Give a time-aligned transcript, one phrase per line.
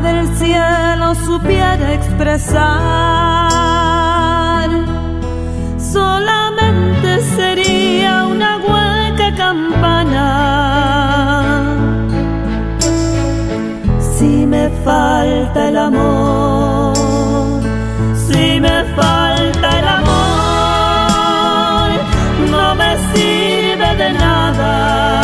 [0.00, 2.60] del cielo supiera expresar,
[5.92, 10.26] solamente sería una hueca campana.
[13.98, 16.94] Si me falta el amor,
[18.28, 21.90] si me falta el amor,
[22.50, 25.22] no me sirve de nada.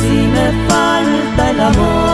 [0.00, 2.07] Si me falta el amor,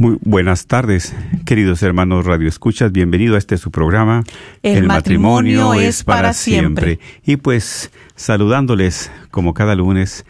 [0.00, 2.90] Muy buenas tardes, queridos hermanos Radio Escuchas.
[2.90, 4.24] Bienvenido a este su programa.
[4.62, 6.98] El matrimonio es para siempre.
[7.26, 10.24] Y pues saludándoles como cada lunes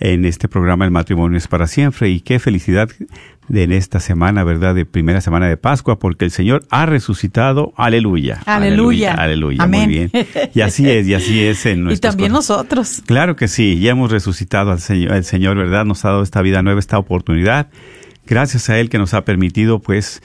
[0.00, 2.08] en este programa El matrimonio es para siempre.
[2.08, 2.88] Y qué felicidad
[3.46, 4.74] de en esta semana, ¿verdad?
[4.74, 7.74] De primera semana de Pascua, porque el Señor ha resucitado.
[7.76, 8.40] Aleluya.
[8.46, 9.12] Aleluya.
[9.12, 9.64] Aleluya.
[9.64, 9.84] Amén.
[9.84, 10.26] Muy bien.
[10.54, 13.02] Y así es, y así es en Y nuestros también nosotros.
[13.04, 15.84] Claro que sí, ya hemos resucitado al Señor, el Señor, ¿verdad?
[15.84, 17.68] Nos ha dado esta vida nueva, esta oportunidad.
[18.26, 20.22] Gracias a Él que nos ha permitido, pues,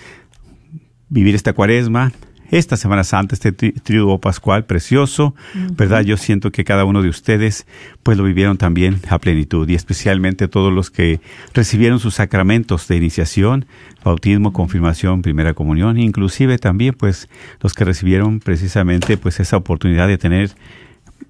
[1.09, 2.11] vivir esta cuaresma,
[2.51, 5.35] esta Semana Santa, este tri- triduo pascual precioso,
[5.75, 6.01] ¿verdad?
[6.01, 7.67] Yo siento que cada uno de ustedes,
[8.01, 11.19] pues, lo vivieron también a plenitud y especialmente todos los que
[11.53, 13.65] recibieron sus sacramentos de iniciación,
[14.03, 17.29] bautismo, confirmación, primera comunión, inclusive también, pues,
[17.61, 20.51] los que recibieron precisamente, pues, esa oportunidad de tener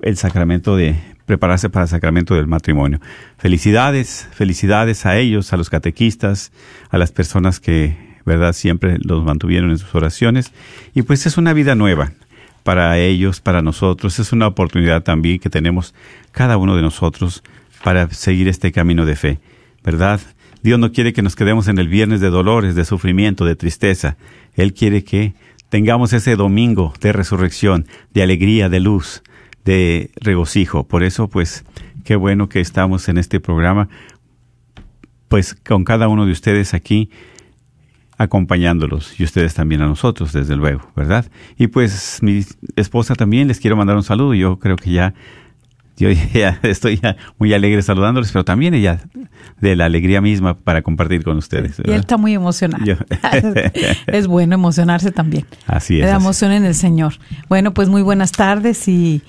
[0.01, 0.95] el sacramento de
[1.25, 2.99] prepararse para el sacramento del matrimonio.
[3.37, 6.51] Felicidades, felicidades a ellos, a los catequistas,
[6.89, 7.95] a las personas que,
[8.25, 10.51] verdad, siempre los mantuvieron en sus oraciones.
[10.95, 12.13] Y pues es una vida nueva
[12.63, 14.19] para ellos, para nosotros.
[14.19, 15.93] Es una oportunidad también que tenemos
[16.31, 17.43] cada uno de nosotros
[17.83, 19.39] para seguir este camino de fe,
[19.83, 20.19] ¿verdad?
[20.61, 24.17] Dios no quiere que nos quedemos en el viernes de dolores, de sufrimiento, de tristeza.
[24.55, 25.33] Él quiere que
[25.69, 29.23] tengamos ese domingo de resurrección, de alegría, de luz,
[29.65, 30.87] de regocijo.
[30.87, 31.65] Por eso, pues,
[32.03, 33.89] qué bueno que estamos en este programa,
[35.27, 37.09] pues, con cada uno de ustedes aquí
[38.17, 41.25] acompañándolos y ustedes también a nosotros, desde luego, ¿verdad?
[41.57, 42.43] Y pues mi
[42.75, 44.33] esposa también les quiero mandar un saludo.
[44.33, 45.13] Yo creo que ya,
[45.95, 48.99] yo ya estoy ya muy alegre saludándoles, pero también ella
[49.61, 51.79] de la alegría misma para compartir con ustedes.
[51.79, 52.83] Y él está muy emocionado.
[52.83, 52.95] Yo-
[54.07, 55.45] es bueno emocionarse también.
[55.65, 56.01] Así es.
[56.01, 56.25] Le da así.
[56.25, 57.13] emoción en el Señor.
[57.47, 59.21] Bueno, pues muy buenas tardes y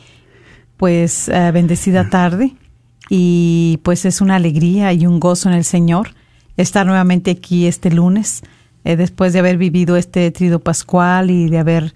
[0.80, 2.54] pues eh, bendecida tarde.
[3.10, 6.14] Y pues es una alegría y un gozo en el Señor
[6.56, 8.42] estar nuevamente aquí este lunes,
[8.84, 11.92] eh, después de haber vivido este trido pascual y de haber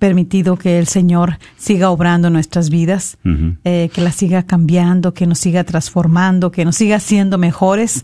[0.00, 3.16] permitido que el Señor siga obrando nuestras vidas,
[3.62, 8.02] eh, que la siga cambiando, que nos siga transformando, que nos siga haciendo mejores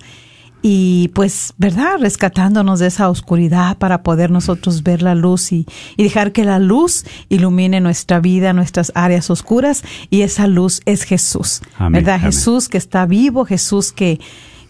[0.63, 1.99] y pues, ¿verdad?
[1.99, 6.61] Rescatándonos de esa oscuridad para poder nosotros ver la luz y, y dejar que la
[6.61, 12.15] luz ilumine nuestra vida, nuestras áreas oscuras y esa luz es Jesús, Amén, ¿verdad?
[12.15, 12.33] amén.
[12.33, 14.21] Jesús que está vivo, Jesús que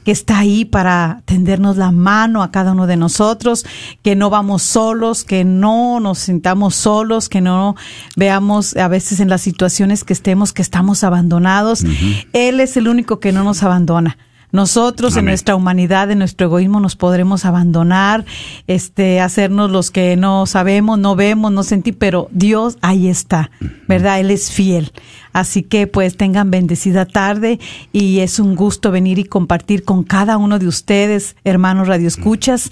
[0.05, 3.65] que está ahí para tendernos la mano a cada uno de nosotros,
[4.03, 7.77] que no vamos solos, que no nos sintamos solos, que no
[8.17, 11.85] veamos a veces en las situaciones que estemos que estamos abandonados.
[12.33, 14.19] Él es el único que no nos abandona.
[14.53, 18.27] Nosotros en nuestra humanidad, en nuestro egoísmo, nos podremos abandonar,
[18.67, 23.51] este, hacernos los que no sabemos, no vemos, no sentimos, pero Dios ahí está,
[23.89, 24.21] ¿verdad?
[24.21, 24.93] Él es fiel.
[25.33, 27.59] Así que pues tengan bendecida tarde
[27.93, 32.71] y es un gusto venir y compartir con cada uno de ustedes, hermanos radioescuchas,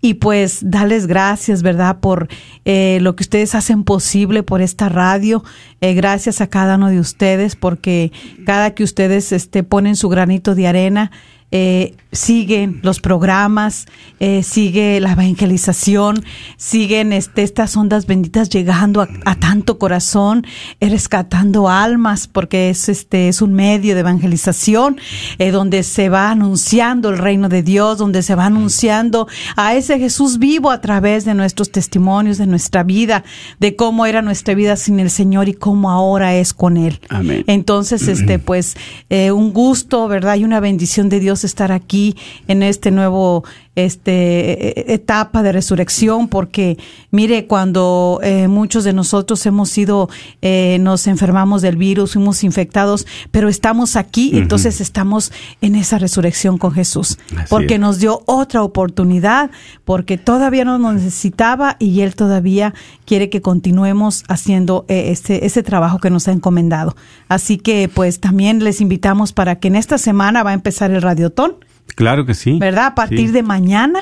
[0.00, 2.00] y pues darles gracias, ¿verdad?
[2.00, 2.28] Por
[2.64, 5.42] eh, lo que ustedes hacen posible por esta radio.
[5.80, 8.12] Eh, gracias a cada uno de ustedes porque
[8.44, 11.10] cada que ustedes este, ponen su granito de arena,
[11.52, 13.86] eh, siguen los programas,
[14.20, 16.22] eh, sigue la evangelización,
[16.58, 20.46] siguen este, estas ondas benditas llegando a, a tanto corazón,
[20.80, 24.98] eh, rescatando almas, porque es este es un medio de evangelización
[25.38, 29.26] eh, donde se va anunciando el reino de Dios, donde se va anunciando
[29.56, 33.24] a ese Jesús vivo a través de nuestros testimonios, de nuestra vida,
[33.58, 37.00] de cómo era nuestra vida sin el Señor y cómo ahora es con Él.
[37.08, 37.44] Amén.
[37.46, 38.76] Entonces, este, pues,
[39.10, 40.36] un gusto, ¿verdad?
[40.36, 42.16] Y una bendición de Dios estar aquí
[42.48, 43.44] en este nuevo,
[43.74, 46.76] este, eh, etapa de resurrección, porque,
[47.10, 50.10] mire, cuando eh, muchos de nosotros hemos sido,
[50.42, 56.58] eh, nos enfermamos del virus, fuimos infectados, pero estamos aquí, entonces estamos en esa resurrección
[56.58, 57.80] con Jesús, Así porque es.
[57.80, 59.50] nos dio otra oportunidad,
[59.84, 62.74] porque todavía no nos necesitaba y Él todavía
[63.06, 66.94] quiere que continuemos haciendo eh, ese, ese trabajo que nos ha encomendado.
[67.28, 71.02] Así que pues también les invitamos para que en esta semana va a empezar el
[71.02, 71.56] radiotón,
[71.94, 72.58] Claro que sí.
[72.58, 72.86] ¿verdad?
[72.86, 73.32] A partir Sí.
[73.32, 74.00] de mañana.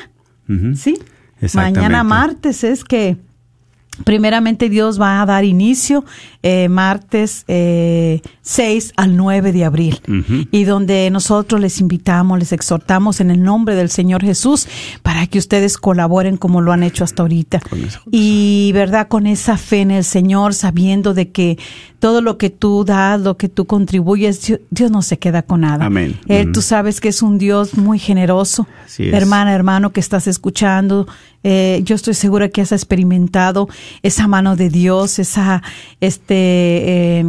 [0.76, 0.98] ¿sí?
[1.54, 3.16] Mañana martes es que
[4.04, 6.04] primeramente Dios va a dar inicio
[6.42, 10.00] eh, martes eh, 6 al 9 de abril
[10.50, 14.66] y donde nosotros les invitamos, les exhortamos en el nombre del Señor Jesús
[15.02, 17.60] para que ustedes colaboren como lo han hecho hasta ahorita.
[18.10, 21.58] Y verdad, con esa fe en el Señor, sabiendo de que
[22.00, 25.60] todo lo que tú das, lo que tú contribuyes, Dios, Dios no se queda con
[25.60, 25.84] nada.
[25.84, 26.18] Amén.
[26.26, 26.52] Él, Ujú.
[26.54, 28.66] tú sabes que es un Dios muy generoso.
[28.84, 29.14] Así es.
[29.14, 31.06] Hermana, hermano que estás escuchando,
[31.44, 33.68] eh, yo estoy segura que has experimentado
[34.02, 35.62] esa mano de Dios, esa,
[36.00, 36.34] este,
[37.20, 37.24] eh,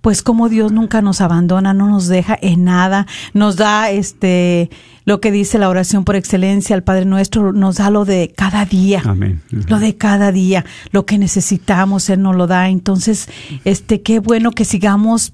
[0.00, 4.70] pues como Dios nunca nos abandona, no nos deja en nada, nos da este,
[5.04, 8.64] lo que dice la oración por excelencia, el Padre Nuestro, nos da lo de cada
[8.64, 9.02] día.
[9.04, 9.42] Amén.
[9.50, 12.68] Lo de cada día, lo que necesitamos, Él nos lo da.
[12.68, 13.28] Entonces,
[13.64, 15.32] este, qué bueno que sigamos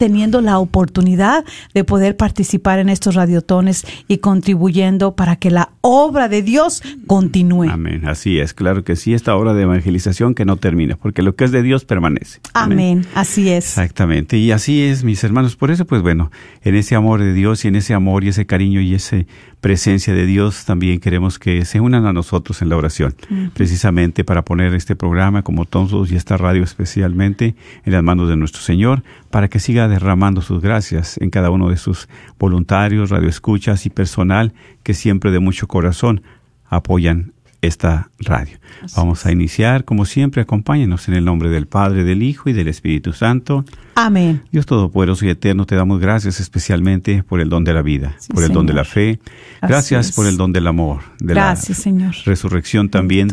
[0.00, 1.44] teniendo la oportunidad
[1.74, 7.70] de poder participar en estos radiotones y contribuyendo para que la obra de Dios continúe.
[7.70, 8.06] Amén.
[8.06, 11.44] Así es, claro que sí, esta obra de evangelización que no termina, porque lo que
[11.44, 12.40] es de Dios permanece.
[12.54, 13.06] Amén.
[13.14, 13.66] Así es.
[13.66, 15.56] Exactamente, y así es, mis hermanos.
[15.56, 16.30] Por eso, pues bueno,
[16.62, 19.16] en ese amor de Dios y en ese amor y ese cariño y esa
[19.60, 23.14] presencia de Dios, también queremos que se unan a nosotros en la oración,
[23.52, 27.54] precisamente para poner este programa, como todos y esta radio especialmente,
[27.84, 31.68] en las manos de nuestro Señor, para que siga derramando sus gracias en cada uno
[31.68, 34.52] de sus voluntarios, radioescuchas y personal
[34.82, 36.22] que siempre de mucho corazón
[36.68, 37.32] apoyan
[37.62, 38.58] esta radio.
[38.96, 42.68] Vamos a iniciar, como siempre, acompáñenos en el nombre del Padre, del Hijo y del
[42.68, 43.64] Espíritu Santo.
[43.94, 44.42] Amén.
[44.50, 48.32] Dios Todopoderoso y Eterno, te damos gracias especialmente por el don de la vida, Sí,
[48.32, 49.20] por el don de la fe.
[49.60, 52.14] Gracias por el don del amor, de Gracias, la Señor.
[52.24, 53.28] resurrección también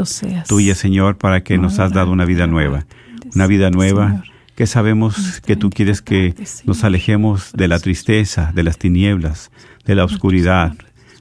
[0.47, 2.85] tuya, Señor, para que nos has dado una vida nueva.
[3.33, 4.23] Una vida nueva Señor.
[4.55, 6.35] que sabemos que tú quieres que
[6.65, 9.51] nos alejemos de la tristeza, de las tinieblas,
[9.85, 10.73] de la oscuridad,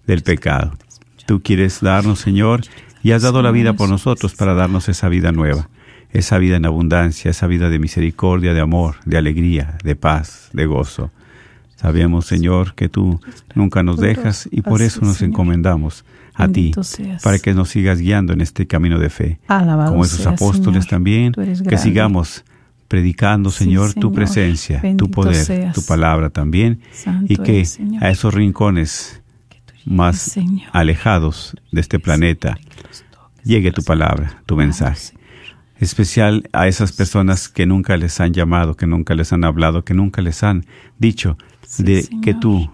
[0.08, 0.72] del pecado.
[1.26, 2.62] Tú quieres darnos, Señor,
[3.02, 5.68] y has dado la vida por nosotros para darnos esa vida nueva,
[6.10, 10.66] esa vida en abundancia, esa vida de misericordia, de amor, de alegría, de paz, de
[10.66, 11.10] gozo.
[11.74, 13.20] Sabemos, Señor, que tú
[13.54, 16.72] nunca nos dejas y por eso es, nos encomendamos a ti,
[17.22, 19.38] para que nos sigas guiando en este camino de fe.
[19.46, 21.32] Como esos apóstoles también,
[21.68, 22.44] que sigamos
[22.88, 25.74] predicando, Sí, Señor, tu presencia, tu poder, seas.
[25.74, 29.22] tu palabra también, Santo y que eres, a esos rincones
[29.86, 30.36] más
[30.72, 32.58] alejados de este planeta
[33.44, 35.14] llegue tu palabra, tu mensaje.
[35.78, 39.94] Especial a esas personas que nunca les han llamado, que nunca les han hablado, que
[39.94, 40.64] nunca les han
[40.98, 41.36] dicho
[41.78, 42.70] de que tú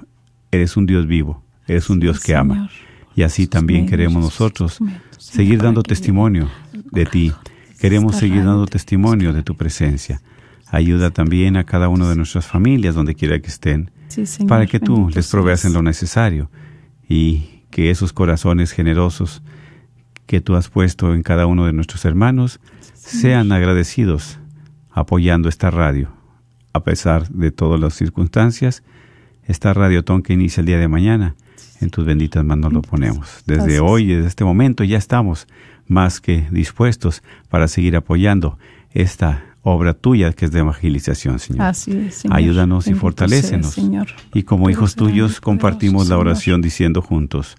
[0.51, 2.71] eres un Dios vivo, eres un Dios que ama.
[3.15, 4.79] Y así también queremos nosotros
[5.19, 6.49] seguir dando testimonio
[6.93, 7.33] de ti.
[7.81, 10.23] Queremos seguir dando te- testimonio de tu presencia.
[10.71, 13.91] Ayuda también a cada uno de nuestras familias, donde quiera que estén,
[14.47, 16.51] para que tú les proveas en lo necesario
[17.13, 19.43] y que esos corazones generosos
[20.25, 22.59] que tú has puesto en cada uno de nuestros hermanos
[22.95, 24.39] sean agradecidos
[24.91, 26.09] apoyando esta radio.
[26.73, 28.83] A pesar de todas las circunstancias,
[29.45, 31.35] esta radiotón que inicia el día de mañana,
[31.83, 33.43] en tus benditas manos lo ponemos.
[33.45, 33.83] Desde Gracias.
[33.83, 35.49] hoy, desde este momento, ya estamos
[35.87, 38.59] más que dispuestos para seguir apoyando
[38.93, 41.63] esta obra tuya que es de evangelización, Señor.
[41.63, 42.37] Así es, Señor.
[42.37, 43.73] Ayúdanos y fortalécenos.
[43.73, 44.09] Señor.
[44.35, 46.65] Y como hijos tuyos compartimos la oración Señor.
[46.65, 47.57] diciendo juntos,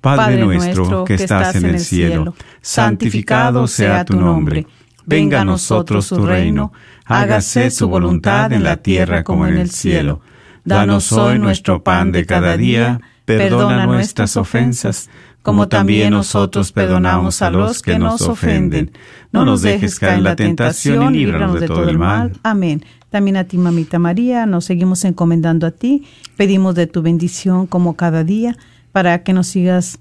[0.00, 4.66] Padre, nuestro que estás en el cielo, santificado sea tu nombre.
[5.06, 6.72] Venga a nosotros tu reino.
[7.04, 10.20] Hágase tu voluntad en la tierra como en el cielo.
[10.64, 13.00] Danos hoy nuestro pan de cada día.
[13.24, 15.10] Perdona nuestras ofensas,
[15.46, 18.90] como también nosotros perdonamos a los que nos ofenden.
[19.30, 22.32] No nos dejes caer en la tentación y líbranos de todo el mal.
[22.42, 22.84] Amén.
[23.10, 26.02] También a ti, mamita María, nos seguimos encomendando a ti.
[26.36, 28.56] Pedimos de tu bendición como cada día
[28.90, 30.00] para que nos sigas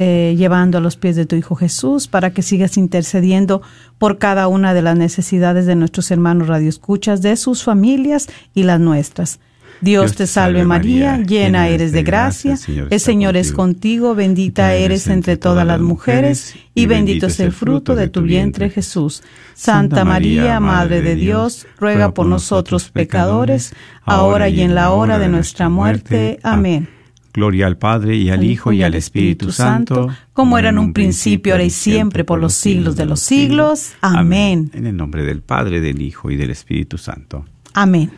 [0.00, 3.62] eh, llevando a los pies de tu Hijo Jesús, para que sigas intercediendo
[3.96, 8.80] por cada una de las necesidades de nuestros hermanos radioescuchas, de sus familias y las
[8.80, 9.38] nuestras.
[9.80, 12.58] Dios te salve María, llena eres de gracia,
[12.90, 17.94] el Señor es contigo, bendita eres entre todas las mujeres, y bendito es el fruto
[17.94, 19.22] de tu vientre Jesús.
[19.54, 25.28] Santa María, Madre de Dios, ruega por nosotros pecadores, ahora y en la hora de
[25.28, 26.38] nuestra muerte.
[26.42, 26.88] Amén.
[27.32, 31.54] Gloria al Padre y al Hijo y al Espíritu Santo, como era en un principio,
[31.54, 33.92] ahora y siempre, por los siglos de los siglos.
[34.00, 34.70] Amén.
[34.74, 37.44] En el nombre del Padre, del Hijo y del Espíritu Santo.
[37.72, 38.10] Amén.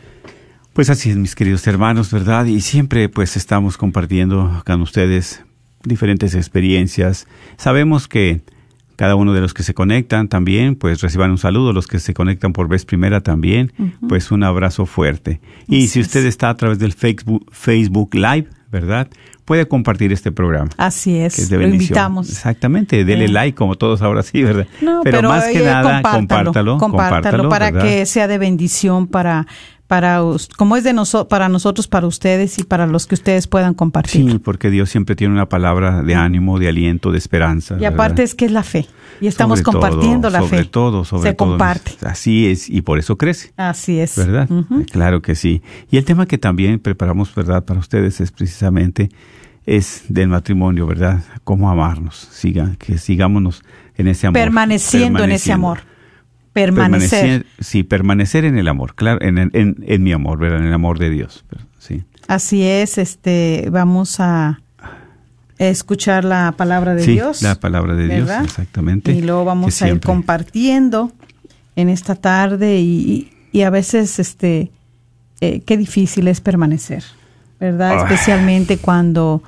[0.73, 2.47] Pues así es, mis queridos hermanos, ¿verdad?
[2.47, 5.45] Y siempre pues estamos compartiendo con ustedes
[5.85, 7.27] diferentes experiencias.
[7.59, 8.41] Sabemos que
[8.97, 11.75] cada uno de los que se conectan también, pues reciban un saludo.
[11.75, 13.73] Los que se conectan por vez primera también,
[14.09, 15.41] pues un abrazo fuerte.
[15.69, 19.09] Y si usted está a través del Facebook, Facebook Live, ¿verdad?
[19.45, 20.71] Puede compartir este programa.
[20.79, 22.31] Así es, que es de lo invitamos.
[22.31, 23.29] Exactamente, dele Eh.
[23.29, 24.67] like como todos ahora sí, ¿verdad?
[24.81, 27.83] No, pero, más que eh, nada, compártalo, compártalo, para ¿verdad?
[27.83, 29.47] que sea de bendición para
[29.93, 30.23] para
[30.57, 34.31] como es de noso- para nosotros, para ustedes y para los que ustedes puedan compartir.
[34.31, 37.77] Sí, porque Dios siempre tiene una palabra de ánimo, de aliento, de esperanza.
[37.79, 38.87] y aparte es que es la fe
[39.21, 40.65] y estamos Sobre compartiendo todo, la sobre fe.
[40.71, 41.49] todo, sobre Se todo.
[41.51, 41.93] comparte.
[42.07, 43.53] Así es, y por eso crece.
[43.59, 44.17] Así es.
[44.17, 44.51] ¿Verdad?
[44.51, 44.87] Ujú.
[44.91, 45.61] Claro que sí.
[45.91, 47.63] Y el tema que también preparamos, ¿verdad?
[47.67, 49.11] Para ustedes es precisamente
[49.67, 51.23] es del matrimonio, ¿verdad?
[51.45, 52.17] Cómo amarnos.
[52.33, 53.63] Siga, que sigámonos
[53.99, 54.41] en ese amor.
[54.41, 55.81] Permaneciendo en ese amor.
[56.53, 57.43] Permanecer.
[57.43, 60.59] Permanecer- sí, permanecer en el amor, claro, en, en, en mi amor, ¿verdad?
[60.61, 61.45] En el amor de Dios.
[61.79, 62.03] Sí.
[62.29, 64.61] Así es, este vamos a
[65.59, 67.43] escuchar la palabra de Sí, Dios.
[67.43, 69.13] la palabra de Dios, exactamente.
[69.13, 71.13] Y luego vamos a ir siempre- compartiendo
[71.77, 72.87] en esta tarde y,
[73.53, 74.71] y- y a veces, este,
[75.41, 77.05] eh, qué difícil es permanecer,
[77.61, 77.99] ¿verdad?
[78.01, 78.03] Ah.
[78.05, 79.43] Especialmente cuando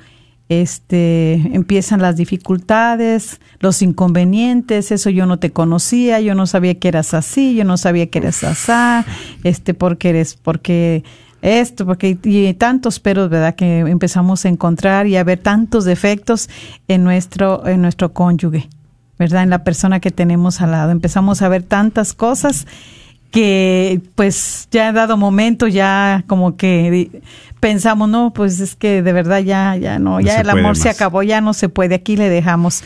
[0.48, 6.88] este empiezan las dificultades, los inconvenientes, eso yo no te conocía, yo no sabía que
[6.88, 9.06] eras así, yo no sabía que eras asá,
[9.42, 11.02] este porque eres porque
[11.40, 13.54] esto, porque y tantos peros, ¿verdad?
[13.54, 16.48] Que empezamos a encontrar y a ver tantos defectos
[16.88, 18.68] en nuestro en nuestro cónyuge,
[19.18, 19.42] ¿verdad?
[19.42, 20.90] En la persona que tenemos al lado.
[20.90, 22.66] Empezamos a ver tantas cosas
[23.34, 27.22] que pues ya en dado momento ya como que
[27.64, 30.90] pensamos, no, pues es que de verdad ya, ya no, No ya el amor se
[30.90, 32.85] acabó, ya no se puede, aquí le dejamos.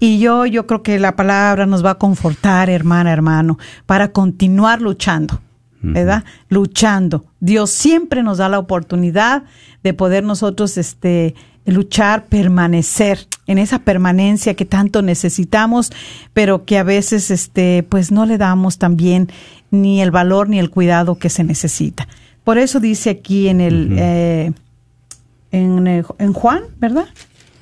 [0.00, 4.80] Y yo, yo creo que la palabra nos va a confortar, hermana, hermano, para continuar
[4.80, 5.42] luchando.
[5.82, 6.24] ¿Verdad?
[6.48, 7.26] Luchando.
[7.40, 9.42] Dios siempre nos da la oportunidad
[9.82, 11.34] de poder nosotros este
[11.66, 15.92] luchar, permanecer en esa permanencia que tanto necesitamos,
[16.32, 19.28] pero que a veces este pues no le damos también
[19.70, 22.08] ni el valor ni el cuidado que se necesita.
[22.44, 24.52] Por eso dice aquí en el eh,
[25.50, 25.86] en,
[26.18, 27.06] en Juan, ¿verdad?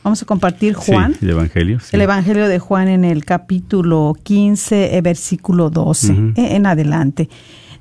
[0.02, 1.12] Vamos a compartir Juan.
[1.12, 1.78] Sí, el Evangelio.
[1.78, 1.88] sí.
[1.92, 6.20] El Evangelio de Juan en el capítulo 15, eh, versículo 12 Ujú.
[6.36, 7.28] eh, en adelante.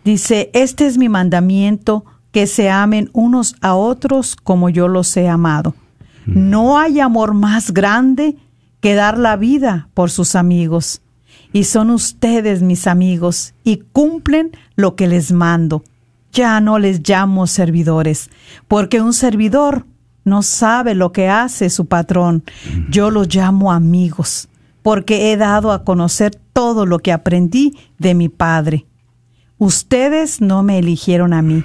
[0.04, 5.28] Dice, este es mi mandamiento, que se amen unos a otros como yo los he
[5.28, 5.76] amado.
[6.26, 8.36] No hay amor más grande
[8.80, 11.02] que dar la vida por sus amigos.
[11.52, 15.84] Y son ustedes mis amigos y cumplen lo que les mando.
[16.32, 18.30] Ya no les llamo servidores,
[18.68, 19.86] porque un servidor
[20.24, 22.44] no sabe lo que hace su patrón.
[22.90, 24.48] Yo los llamo amigos,
[24.82, 28.86] porque he dado a conocer todo lo que aprendí de mi Padre.
[29.58, 31.64] Ustedes no me eligieron a mí.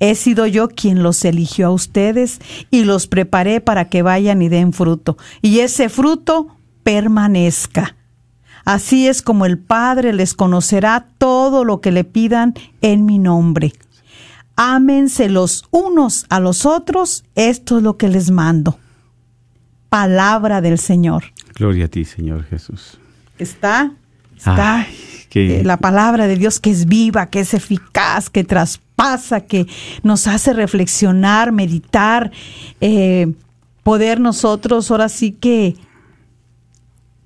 [0.00, 2.40] He sido yo quien los eligió a ustedes
[2.70, 7.96] y los preparé para que vayan y den fruto, y ese fruto permanezca.
[8.64, 13.72] Así es como el Padre les conocerá todo lo que le pidan en mi nombre.
[14.56, 18.78] Ámense los unos a los otros, esto es lo que les mando.
[19.88, 21.24] Palabra del Señor.
[21.54, 22.98] Gloria a ti, Señor Jesús.
[23.38, 23.92] Está,
[24.36, 24.86] está Ay,
[25.28, 29.66] qué- eh, la palabra de Dios que es viva, que es eficaz, que traspasa, que
[30.02, 32.30] nos hace reflexionar, meditar,
[32.80, 33.32] eh,
[33.82, 35.76] poder nosotros ahora sí que,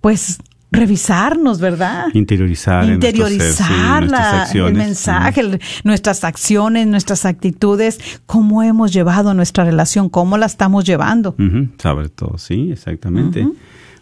[0.00, 0.38] pues,
[0.70, 2.06] revisarnos, ¿verdad?
[2.12, 4.76] Interiorizar, en nuestro ser, sí, interiorizar la- el acciones.
[4.76, 11.30] mensaje, el- nuestras acciones, nuestras actitudes, cómo hemos llevado nuestra relación, cómo la estamos llevando.
[11.38, 13.46] Ujú, sobre todo, sí, exactamente.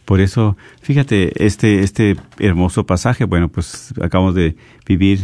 [0.04, 4.56] Por eso, fíjate, este, este hermoso pasaje, bueno, pues acabamos de
[4.87, 5.20] vivir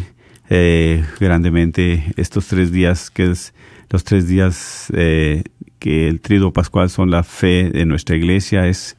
[0.54, 3.54] eh, grandemente estos tres días, que es
[3.90, 5.44] los tres días eh,
[5.78, 8.96] que el trido pascual son la fe de nuestra iglesia, es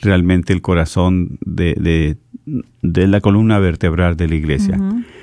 [0.00, 2.16] realmente el corazón de, de,
[2.82, 4.78] de la columna vertebral de la iglesia.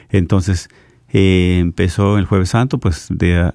[0.09, 0.69] Entonces,
[1.09, 3.09] eh, empezó el jueves santo, pues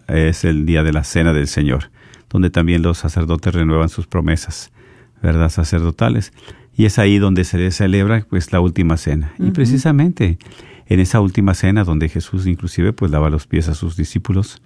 [0.09, 1.91] es el día de la cena del Señor,
[2.29, 4.73] donde también los sacerdotes renuevan sus promesas,
[5.23, 5.50] ¿verdad?
[5.50, 6.33] Sacerdotales.
[6.75, 9.33] Y es ahí donde se celebra pues la última cena.
[9.39, 10.39] Y precisamente
[10.87, 14.62] en esa última cena donde Jesús inclusive pues lava los pies a sus discípulos,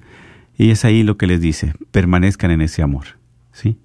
[0.57, 3.19] y es ahí lo que les dice, permanezcan en ese amor,
[3.53, 3.77] ¿sí?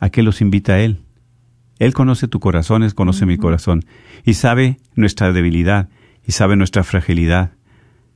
[0.00, 1.00] ¿A qué los invita Él?
[1.82, 3.84] Él conoce tu corazón, Él conoce mi corazón,
[4.24, 5.88] y sabe nuestra debilidad,
[6.24, 7.50] y sabe nuestra fragilidad,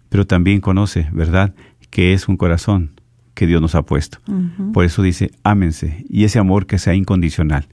[0.08, 1.52] pero también conoce, ¿verdad?,
[1.90, 2.92] que es un corazón
[3.34, 4.18] que Dios nos ha puesto.
[4.72, 7.66] Por eso dice, ámense, y ese amor que sea incondicional,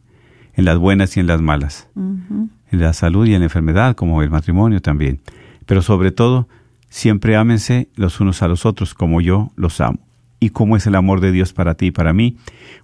[0.56, 4.24] en las buenas y en las malas, en la salud y en la enfermedad, como
[4.24, 5.22] el matrimonio también.
[5.68, 6.48] Pero sobre todo,
[6.90, 10.00] siempre ámense los unos a los otros como yo los amo.
[10.40, 12.36] ¿Y cómo es el amor de Dios para ti y para mí?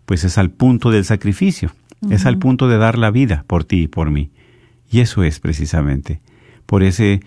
[0.06, 1.72] Pues es al punto del sacrificio,
[2.10, 4.32] es al punto de dar la vida por ti y por mí.
[4.92, 6.22] Y eso es precisamente.
[6.66, 7.22] Por ese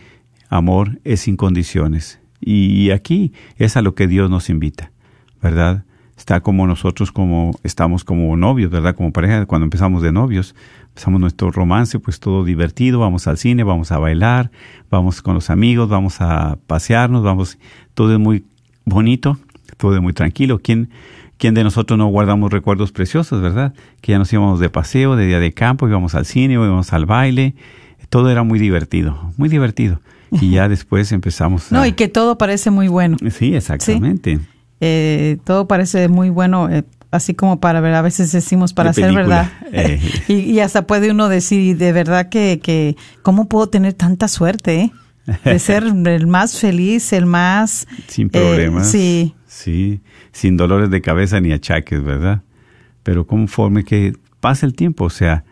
[0.49, 2.21] amor es sin condiciones.
[2.41, 4.91] Y aquí es a lo que Dios nos invita,
[5.41, 5.85] ¿verdad?
[6.17, 8.95] Está como nosotros como estamos como novios, ¿verdad?
[8.95, 10.55] Como pareja, cuando empezamos de novios,
[10.89, 14.51] empezamos nuestro romance, pues todo divertido, vamos al cine, vamos a bailar,
[14.91, 17.59] vamos con los amigos, vamos a pasearnos, vamos,
[17.95, 18.45] todo es muy
[18.85, 19.39] bonito,
[19.79, 20.61] todo es muy tranquilo.
[20.63, 20.91] ¿Quién,
[21.43, 23.75] quién de nosotros no guardamos recuerdos preciosos, verdad?
[24.01, 27.05] Que ya nos íbamos de paseo, de día de campo, íbamos al cine, íbamos al
[27.05, 27.57] baile,
[28.11, 30.01] todo era muy divertido, muy divertido.
[30.31, 33.17] Y ya después empezamos No, y que todo parece muy bueno.
[33.29, 34.39] Sí, exactamente.
[34.81, 39.03] Eh, todo parece muy bueno, eh, así como para ver, a veces decimos para De
[39.03, 39.51] ser verdad.
[39.73, 40.01] eh.
[40.29, 44.81] y, y hasta puede uno decir, de verdad que, que, ¿cómo puedo tener tanta suerte?
[44.83, 44.93] eh?
[45.45, 47.89] De ser el más feliz, el más...
[48.07, 48.89] Sin problemas.
[48.89, 50.01] sí, Sí,
[50.33, 52.43] sin dolores de cabeza ni achaques, ¿verdad?
[53.03, 55.45] Pero conforme que pasa el tiempo, o sea,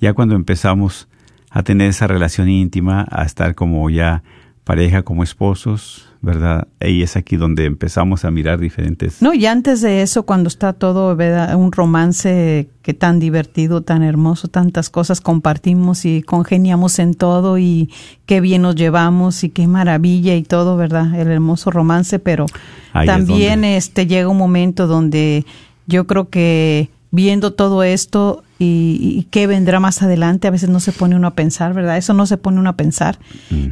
[0.00, 1.08] ya cuando empezamos
[1.50, 4.22] a tener esa relación íntima, a estar como ya
[4.64, 6.68] pareja, como esposos, ¿verdad?
[6.80, 9.20] Y es aquí donde empezamos a mirar diferentes...
[9.20, 11.54] No, y antes de eso, cuando está todo, ¿verdad?
[11.56, 17.90] un romance que tan divertido, tan hermoso, tantas cosas compartimos y congeniamos en todo y
[18.24, 21.12] qué bien nos llevamos y qué maravilla y todo, ¿verdad?
[21.18, 22.46] El hermoso romance, pero
[22.92, 25.44] Ahí es también donde- este llega un momento donde
[25.88, 30.78] yo creo que viendo todo esto y, y qué vendrá más adelante, a veces no
[30.78, 31.96] se pone uno a pensar, ¿verdad?
[31.98, 33.18] Eso no se pone uno a pensar.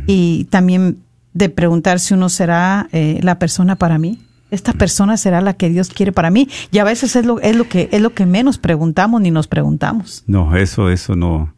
[0.08, 0.98] Y también
[1.32, 4.18] de preguntar si uno será eh, la persona para mí.
[4.50, 6.48] Esta persona será la que Dios quiere para mí.
[6.72, 9.46] Y a veces es lo, es lo que es lo que menos preguntamos ni nos
[9.46, 10.24] preguntamos.
[10.26, 11.54] No, eso, eso no...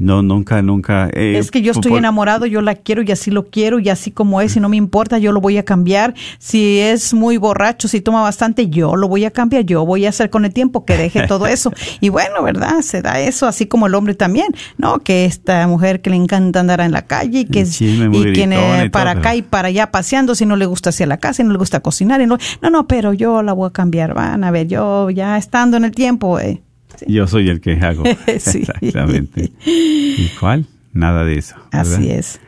[0.00, 1.08] No, nunca, nunca...
[1.12, 3.88] eh, es que yo estoy por- enamorado, yo la quiero y así lo quiero y
[3.88, 6.14] así como es y no me importa, yo lo voy a cambiar.
[6.40, 10.08] Si es muy borracho, si toma bastante, yo lo voy a cambiar, yo voy a
[10.08, 11.72] hacer con el tiempo que deje todo eso.
[12.00, 12.80] Y bueno, ¿verdad?
[12.82, 14.98] Se da eso, así como el hombre también, ¿no?
[14.98, 18.88] Que esta mujer que le encanta andar en la calle y que es, y y
[18.90, 19.20] para todo.
[19.20, 21.58] acá y para allá paseando, si no le gusta hacia la casa, si no le
[21.58, 24.66] gusta cocinar, y no, no, no, pero yo la voy a cambiar, van a ver,
[24.66, 26.60] yo ya estando en el tiempo, eh,
[27.06, 28.04] Yo soy el que hago.
[28.38, 28.58] Sí.
[28.58, 29.52] Exactamente.
[29.64, 30.66] ¿Y cuál?
[30.92, 31.56] Nada de eso.
[31.72, 31.94] ¿verdad?
[31.94, 32.40] así es.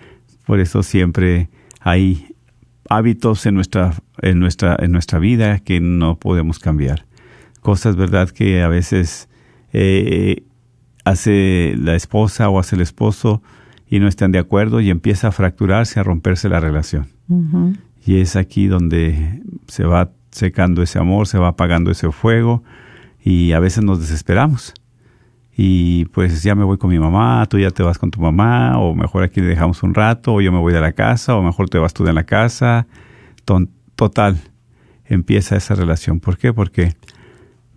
[0.46, 1.48] Por eso siempre
[1.80, 2.34] hay
[2.88, 7.06] hábitos en nuestra, en nuestra, en nuestra vida que no podemos cambiar.
[7.60, 9.28] Cosas, verdad, que a veces
[9.72, 10.44] eh,
[11.04, 13.42] hace la esposa o hace el esposo
[13.88, 17.08] y no están de acuerdo y empieza a fracturarse, a romperse la relación.
[18.06, 22.62] Y es aquí donde se va secando ese amor, se va apagando ese fuego
[23.28, 24.72] y a veces nos desesperamos.
[25.54, 28.78] Y pues ya me voy con mi mamá, tú ya te vas con tu mamá,
[28.78, 31.42] o mejor aquí le dejamos un rato, o yo me voy de la casa, o
[31.42, 32.86] mejor te vas tú de la casa.
[33.96, 34.38] Total,
[35.04, 36.20] empieza esa relación.
[36.20, 36.54] ¿Por qué?
[36.54, 36.94] Porque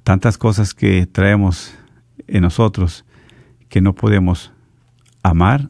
[0.05, 1.77] tantas cosas que traemos
[2.27, 3.03] en nosotros
[3.67, 4.53] que no podemos
[5.23, 5.69] amar,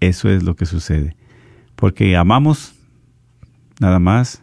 [0.00, 1.16] eso es lo que sucede.
[1.74, 2.74] Porque amamos
[3.78, 4.42] nada más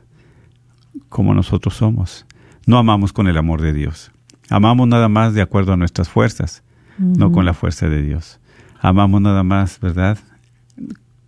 [1.10, 2.26] como nosotros somos.
[2.66, 4.12] No amamos con el amor de Dios.
[4.50, 6.64] Amamos nada más de acuerdo a nuestras fuerzas,
[6.98, 8.40] no con la fuerza de Dios.
[8.80, 10.18] Amamos nada más, ¿verdad?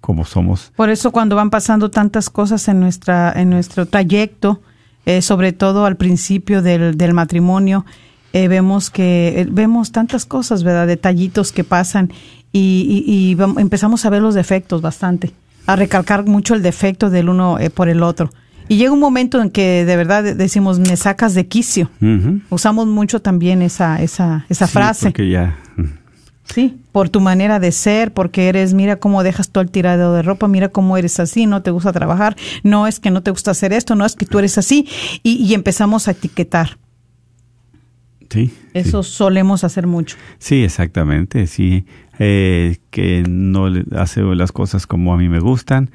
[0.01, 0.71] Como somos.
[0.75, 4.62] Por eso cuando van pasando tantas cosas en nuestra en nuestro trayecto,
[5.05, 7.86] eh, sobre todo al principio del, del matrimonio,
[8.34, 12.12] eh, vemos que eh, vemos tantas cosas, verdad, detallitos que pasan
[12.51, 15.34] y, y- y vam- empezamos a ver los defectos bastante,
[15.67, 18.29] a recalcar mucho el defecto del uno eh, por el otro.
[18.69, 21.89] Y llega un momento en que de verdad decimos me sacas de quicio.
[22.49, 25.05] Usamos mucho también esa esa esa Sí, frase.
[25.08, 25.58] Porque ya.
[26.45, 30.23] Sí, por tu manera de ser, porque eres, mira cómo dejas todo el tirado de
[30.23, 33.51] ropa, mira cómo eres así, no te gusta trabajar, no es que no te gusta
[33.51, 34.88] hacer esto, no es que tú eres así,
[35.21, 36.79] y, y empezamos a etiquetar.
[38.32, 38.51] Sí.
[38.73, 39.12] Eso sí.
[39.13, 40.17] solemos hacer mucho.
[40.39, 41.86] Sí, exactamente, sí.
[42.17, 45.91] Eh, que no hace las cosas como a mí me gustan,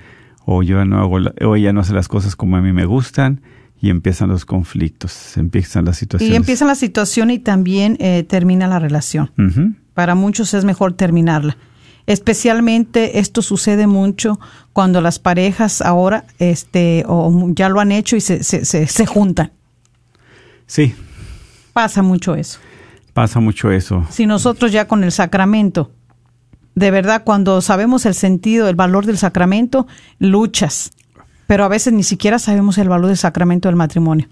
[0.47, 2.85] o yo no hago, la- o ella no hace las cosas como a mí me
[2.85, 3.41] gustan,
[3.81, 6.33] y empiezan los conflictos, empiezan las situaciones.
[6.33, 9.31] Y empieza la situación y también eh, termina la relación.
[9.93, 11.57] Para muchos es mejor terminarla.
[12.07, 14.39] Especialmente esto sucede mucho
[14.73, 19.07] cuando las parejas ahora este, o ya lo han hecho y se, se, se, se
[19.07, 19.53] juntan.
[20.67, 20.95] Sí,
[21.75, 22.59] Pasa mucho eso.
[23.13, 24.07] pasa mucho eso.
[24.11, 25.91] Si nosotros ya con el sacramento,
[26.75, 29.87] de verdad, cuando sabemos el sentido, el valor del sacramento,
[30.19, 30.91] luchas.
[31.47, 34.29] Pero a veces ni siquiera sabemos el valor del sacramento del matrimonio.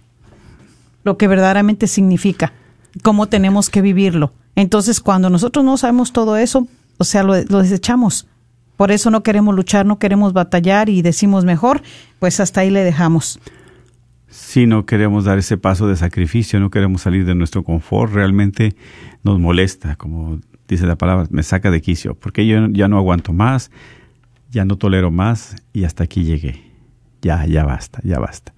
[1.05, 2.52] Lo que verdaderamente significa,
[3.02, 4.33] cómo tenemos que vivirlo.
[4.57, 6.66] Entonces, cuando nosotros no sabemos todo eso,
[6.98, 8.26] o sea, lo, lo desechamos.
[8.76, 11.83] Por eso no queremos luchar, no queremos batallar y decimos mejor,
[12.18, 13.38] pues hasta ahí le dejamos.
[14.28, 18.74] Si no queremos dar ese paso de sacrificio, no queremos salir de nuestro confort, realmente
[19.22, 20.40] nos molesta, como
[20.72, 23.70] dice la palabra, me saca de quicio, porque yo ya no aguanto más,
[24.50, 26.62] ya no tolero más y hasta aquí llegué.
[27.22, 28.52] Ya, ya basta, ya basta.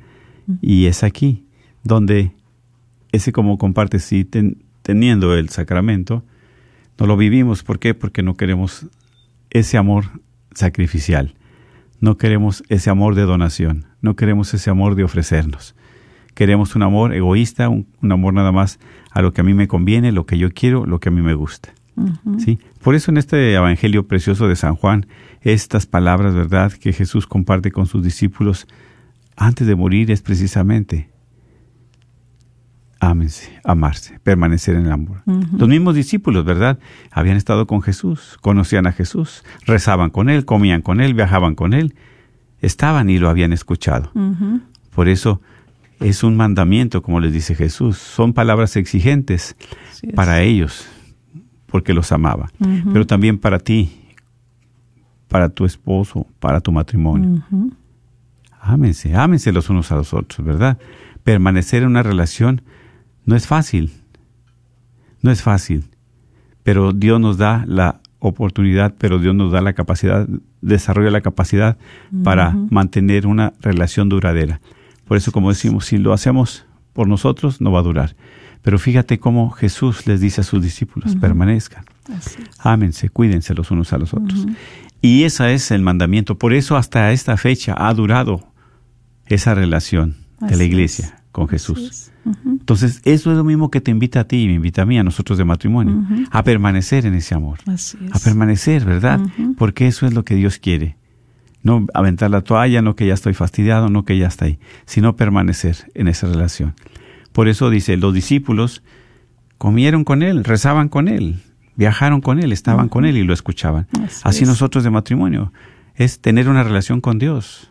[0.60, 1.44] Y es aquí
[1.82, 2.32] donde
[3.12, 6.24] ese como comparte, sí, ten- teniendo el sacramento,
[6.98, 7.62] no lo vivimos.
[7.62, 7.94] ¿Por qué?
[7.94, 8.86] Porque no queremos
[9.50, 10.04] ese amor
[10.54, 11.34] sacrificial.
[12.00, 15.74] No queremos ese amor de donación, no queremos ese amor de ofrecernos.
[16.34, 18.78] Queremos un amor egoísta, un, un amor nada más
[19.10, 21.22] a lo que a mí me conviene, lo que yo quiero, lo que a mí
[21.22, 21.72] me gusta.
[22.38, 22.58] ¿Sí?
[22.82, 25.06] Por eso en este evangelio precioso de San Juan,
[25.42, 28.66] estas palabras, ¿verdad?, que Jesús comparte con sus discípulos
[29.36, 31.10] antes de morir es precisamente
[33.00, 35.22] ámense, amarse, permanecer en el amor.
[35.26, 36.78] Los mismos discípulos, ¿verdad?
[37.10, 41.74] Habían estado con Jesús, conocían a Jesús, rezaban con él, comían con él, viajaban con
[41.74, 41.94] él,
[42.60, 44.10] estaban y lo habían escuchado.
[44.94, 45.40] Por eso
[46.00, 49.56] es un mandamiento, como les dice Jesús, son palabras exigentes
[50.14, 50.86] para ellos,
[51.74, 52.52] porque los amaba,
[52.92, 53.90] pero también para ti,
[55.26, 57.42] para tu esposo, para tu matrimonio.
[58.60, 60.78] Ámense, ámense los unos a los otros, ¿verdad?
[61.24, 62.62] Permanecer en una relación
[63.24, 63.90] no es fácil,
[65.20, 65.86] no es fácil,
[66.62, 70.28] pero Dios nos da la oportunidad, pero Dios nos da la capacidad,
[70.60, 71.76] desarrolla la capacidad
[72.22, 74.60] para mantener una relación duradera.
[75.08, 78.14] Por eso, como decimos, si lo hacemos por nosotros, no va a durar.
[78.64, 81.84] Pero fíjate cómo Jesús les dice a sus discípulos, permanezcan,
[82.58, 84.46] ámense, cuídense los unos a los otros.
[85.02, 86.38] Y ese es el mandamiento.
[86.38, 88.42] Por eso hasta esta fecha ha durado
[89.26, 90.68] esa relación de la es.
[90.70, 92.10] iglesia con Jesús.
[92.46, 94.98] Entonces, eso es lo mismo que te invita a ti y me invita a mí,
[94.98, 98.22] a nosotros de matrimonio, a permanecer en ese amor, Así a es.
[98.22, 99.20] permanecer, ¿verdad?
[99.58, 100.96] Porque eso es lo que Dios quiere.
[101.62, 105.16] No aventar la toalla, no que ya estoy fastidiado, no que ya está ahí, sino
[105.16, 106.74] permanecer en esa relación.
[107.34, 108.82] Por eso dice, los discípulos
[109.58, 111.42] comieron con él, rezaban con él,
[111.76, 113.88] viajaron con él, estaban con él y lo escuchaban.
[114.02, 114.48] Así Así es.
[114.48, 115.52] nosotros de matrimonio,
[115.96, 117.70] es tener una relación con Dios,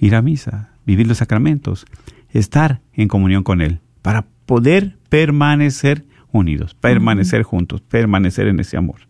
[0.00, 1.86] ir a misa, vivir los sacramentos,
[2.30, 9.00] estar en comunión con Él, para poder permanecer unidos, permanecer juntos, permanecer en ese amor.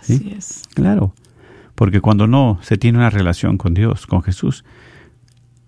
[0.00, 0.14] ¿sí?
[0.14, 0.62] Así es.
[0.74, 1.14] Claro,
[1.74, 4.64] porque cuando no se tiene una relación con Dios, con Jesús,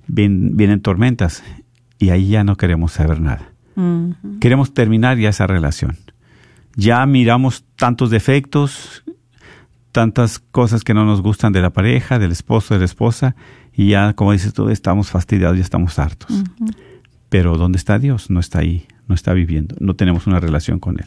[0.07, 1.43] vien- vienen tormentas
[1.99, 3.51] y ahí ya no queremos saber nada.
[4.41, 5.97] Queremos terminar ya esa relación.
[6.77, 9.05] Ya miramos tantos defectos,
[9.93, 13.37] tantas cosas que no nos gustan de la pareja, del esposo, de la esposa,
[13.73, 16.45] y ya, como dices tú, estamos fastidiados, ya estamos hartos.
[17.29, 18.31] Pero ¿dónde está Dios?
[18.31, 21.07] No está ahí, no está viviendo, no tenemos una relación con Él.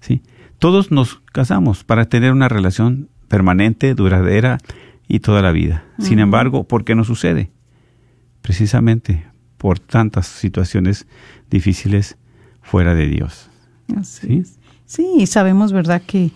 [0.00, 0.22] ¿sí?
[0.58, 4.58] Todos nos casamos para tener una relación permanente, duradera
[5.08, 5.84] y toda la vida.
[5.98, 7.50] Sin embargo, ¿por qué no sucede?
[8.42, 9.24] Precisamente
[9.64, 11.06] por tantas situaciones
[11.48, 12.18] difíciles
[12.60, 13.48] fuera de Dios.
[13.96, 14.36] Así ¿Sí?
[14.42, 14.58] es.
[14.84, 16.32] Sí, y sabemos, ¿verdad?, que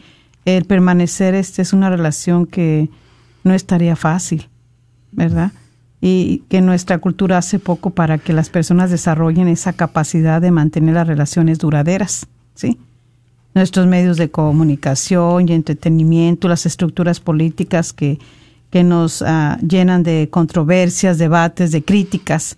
[0.47, 2.89] el permanecer este es una relación que
[3.45, 4.49] no estaría fácil,
[5.13, 5.53] ¿verdad?
[6.01, 10.95] Y que nuestra cultura hace poco para que las personas desarrollen esa capacidad de mantener
[10.95, 12.79] las relaciones duraderas, ¿sí?
[13.53, 18.19] Nuestros medios de comunicación y entretenimiento, las estructuras políticas que,
[18.71, 22.57] que nos ah, llenan de controversias, debates, de críticas,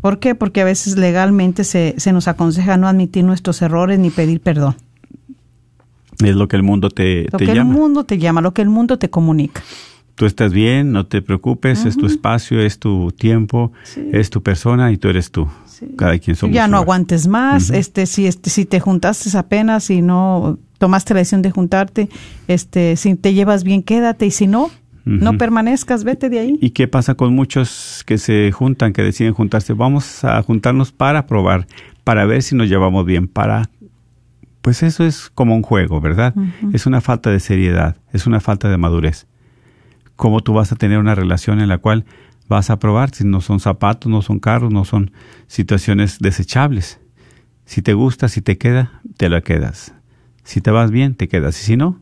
[0.00, 0.34] ¿Por qué?
[0.34, 4.74] Porque a veces legalmente se, se nos aconseja no admitir nuestros errores ni pedir perdón.
[6.22, 7.72] Es lo que el mundo te, Lo te que llama.
[7.72, 9.62] el mundo te llama, lo que el mundo te comunica.
[10.14, 13.72] Tú estás bien, no te preocupes, es tu espacio, es tu tiempo,
[14.12, 15.48] es tu persona y tú eres tú.
[15.96, 20.02] Cada quien somos ya no aguantes más, este, si, este, si te juntaste apenas y
[20.02, 22.08] no tomaste la decisión de juntarte,
[22.46, 24.70] este, si te llevas bien, quédate y si no,
[25.04, 26.58] no permanezcas, vete de ahí.
[26.60, 29.72] ¿Y qué pasa con muchos que se juntan, que deciden juntarse?
[29.72, 31.66] Vamos a juntarnos para probar,
[32.04, 33.68] para ver si nos llevamos bien, para
[34.62, 36.34] pues eso es como un juego, ¿verdad?
[36.72, 39.26] Es una falta de seriedad, es una falta de madurez.
[40.14, 42.04] ¿Cómo tú vas a tener una relación en la cual
[42.48, 45.10] vas a probar si no son zapatos, no son carros, no son
[45.48, 47.00] situaciones desechables?
[47.64, 49.94] Si te gusta, si te queda, te la quedas.
[50.44, 51.60] Si te vas bien, te quedas.
[51.60, 52.00] Y si no,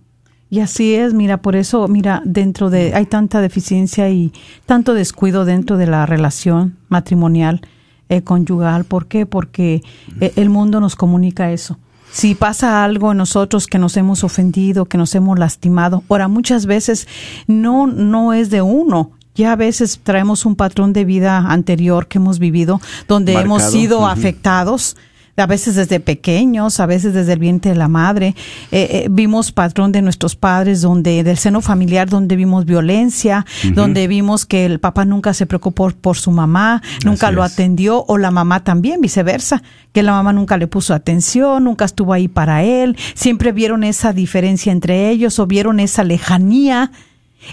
[0.51, 4.33] Y así es, mira, por eso, mira, dentro de, hay tanta deficiencia y
[4.67, 7.61] tanto descuido dentro de la relación matrimonial,
[8.09, 8.85] eh, conyugal.
[8.85, 9.27] ¿Por qué?
[9.27, 9.83] Porque
[10.21, 11.79] eh, el mundo nos comunica eso.
[12.11, 16.67] Si pasa algo en nosotros que nos hemos ofendido, que nos hemos lastimado, ahora muchas
[16.67, 17.07] veces
[17.47, 19.13] no, no es de uno.
[19.37, 24.05] Ya a veces traemos un patrón de vida anterior que hemos vivido, donde hemos sido
[24.09, 24.97] afectados
[25.37, 28.35] a veces desde pequeños, a veces desde el vientre de la madre.
[28.71, 34.07] Eh, eh, vimos patrón de nuestros padres, donde del seno familiar, donde vimos violencia, donde
[34.09, 37.53] vimos que el papá nunca se preocupó por, por su mamá, nunca Así lo es.
[37.53, 39.63] atendió, o la mamá también, viceversa,
[39.93, 44.13] que la mamá nunca le puso atención, nunca estuvo ahí para él, siempre vieron esa
[44.13, 46.91] diferencia entre ellos o vieron esa lejanía.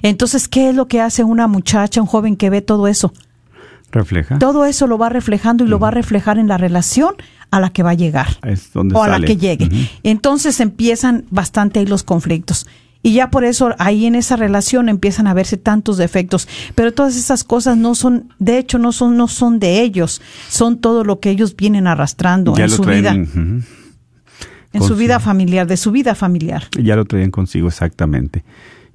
[0.02, 3.14] Entonces, ¿qué es lo que hace una muchacha, un joven que ve todo eso?
[3.92, 4.38] refleja.
[4.38, 7.16] Todo eso lo va reflejando y lo va a reflejar en la relación
[7.52, 9.70] a la que va a llegar Es donde o a la que llegue.
[10.04, 12.68] Entonces empiezan bastante ahí los conflictos.
[13.04, 16.48] Y ya por eso ahí en esa relación empiezan a verse tantos defectos.
[16.76, 20.22] Pero todas esas cosas no son, de hecho, no son, no son de ellos.
[20.50, 23.12] Son todo lo que ellos vienen arrastrando Ya en su traen, vida,
[24.74, 26.64] en su vida familiar, de su vida familiar.
[26.82, 28.44] ya lo traían consigo exactamente.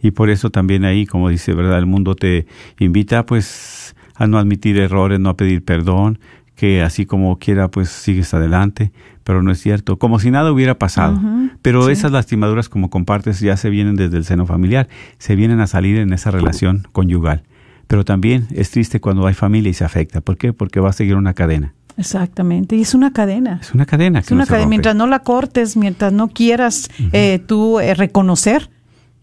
[0.02, 1.78] Y por eso también ahí, como dice, ¿verdad?
[1.78, 2.46] El mundo te
[2.80, 6.18] invita pues a no admitir errores, no a pedir perdón,
[6.62, 8.92] que así como quiera pues sigues adelante,
[9.24, 11.20] pero no es cierto, como si nada hubiera pasado.
[11.60, 11.90] Pero sí.
[11.90, 14.86] esas lastimaduras como compartes ya se vienen desde el seno familiar,
[15.18, 17.42] se vienen a salir en esa relación conyugal.
[17.88, 20.20] Pero también es triste cuando hay familia y se afecta.
[20.20, 20.52] ¿Por qué?
[20.52, 21.74] Porque va a seguir una cadena.
[21.96, 22.76] Exactamente.
[22.76, 23.58] Y es una cadena.
[23.60, 24.20] Es una cadena.
[24.20, 24.68] Es una no cadena.
[24.68, 28.70] Mientras no la cortes, mientras no quieras eh, tú eh, reconocer,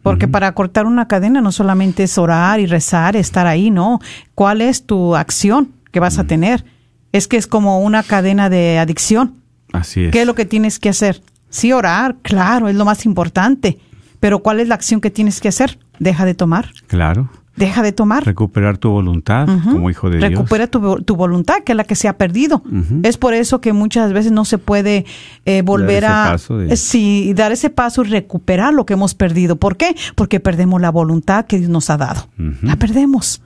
[0.03, 4.01] porque para cortar una cadena no solamente es orar y rezar, estar ahí, no.
[4.35, 6.65] ¿Cuál es tu acción que vas a tener?
[7.11, 9.35] Es que es como una cadena de adicción.
[9.73, 10.11] Así es.
[10.11, 11.21] ¿Qué es lo que tienes que hacer?
[11.49, 13.79] Sí, orar, claro, es lo más importante.
[14.19, 15.79] Pero ¿cuál es la acción que tienes que hacer?
[15.99, 16.69] Deja de tomar.
[16.87, 17.29] Claro.
[17.55, 18.23] Deja de tomar.
[18.25, 20.29] Recuperar tu voluntad como hijo de Dios.
[20.31, 22.63] Recupera tu, tu voluntad, que es la que se ha perdido.
[23.03, 25.05] Es por eso que muchas veces no se puede
[25.45, 29.13] eh, volver a paso de- eh, sí, dar ese paso y recuperar lo que hemos
[29.13, 29.57] perdido.
[29.57, 29.93] ¿Por qué?
[30.15, 32.27] Porque perdemos la voluntad que Dios nos ha dado.
[32.61, 33.41] La perdemos.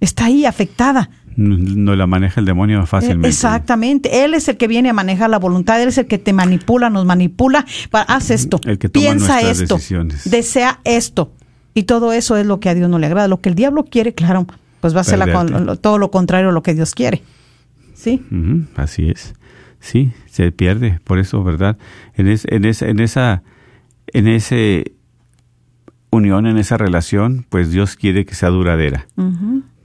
[0.00, 1.08] Está ahí afectada.
[1.36, 3.28] No la maneja el demonio fácilmente.
[3.28, 4.24] Exactamente.
[4.24, 5.80] Él es el que viene a manejar la voluntad.
[5.82, 7.64] Él es el que te manipula, nos manipula.
[7.90, 8.58] Para, haz esto.
[8.64, 9.74] El que toma piensa esto.
[9.74, 10.30] decisiones.
[10.30, 11.32] Desea esto.
[11.74, 13.28] Y todo eso es lo que a Dios no le agrada.
[13.28, 14.46] Lo que el diablo quiere, claro,
[14.80, 17.22] pues va a ser la todo lo contrario a lo que Dios quiere.
[17.94, 18.22] ¿Sí?
[18.76, 19.34] Así es.
[19.78, 21.00] Sí, se pierde.
[21.04, 21.76] Por eso, ¿verdad?
[22.14, 23.42] En, es- en, esa, en esa,
[24.12, 24.92] en ese
[26.10, 29.06] unión, en esa relación, pues Dios quiere que sea duradera.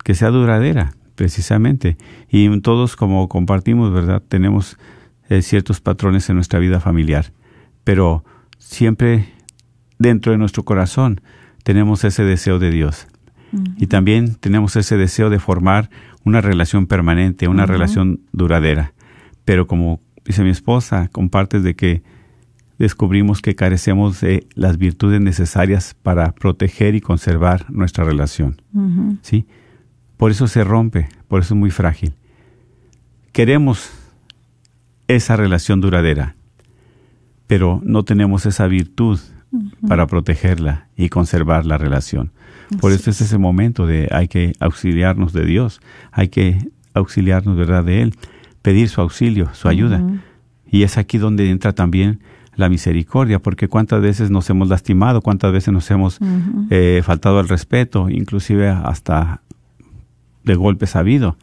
[0.04, 1.98] Que sea duradera, precisamente.
[2.30, 4.22] Y todos, como compartimos, ¿verdad?
[4.28, 4.78] Tenemos
[5.30, 7.32] eh, ciertos patrones en nuestra vida familiar.
[7.84, 8.24] Pero
[8.58, 9.30] siempre
[9.98, 11.22] dentro de nuestro corazón
[11.64, 13.08] tenemos ese deseo de Dios.
[13.76, 15.90] Y también tenemos ese deseo de formar
[16.24, 18.94] una relación permanente, una relación duradera.
[19.44, 22.02] Pero como dice mi esposa, compartes de que
[22.78, 28.62] descubrimos que carecemos de las virtudes necesarias para proteger y conservar nuestra relación.
[29.22, 29.46] ¿Sí?
[30.22, 32.14] Por eso se rompe, por eso es muy frágil.
[33.32, 33.90] Queremos
[35.08, 36.36] esa relación duradera,
[37.48, 39.20] pero no tenemos esa virtud
[39.88, 42.30] para protegerla y conservar la relación.
[42.80, 45.82] Por eso es ese momento de hay que auxiliarnos de Dios,
[46.12, 48.14] hay que auxiliarnos, ¿verdad?, de Él,
[48.62, 50.04] pedir su auxilio, su ayuda.
[50.70, 52.20] Y es aquí donde entra también
[52.56, 56.20] la misericordia, porque cuántas veces nos hemos lastimado, cuántas veces nos hemos
[56.70, 59.42] eh, faltado al respeto, inclusive hasta
[60.44, 61.38] de golpes ha habido.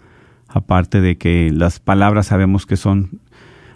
[0.48, 3.20] Aparte de que las palabras sabemos que son,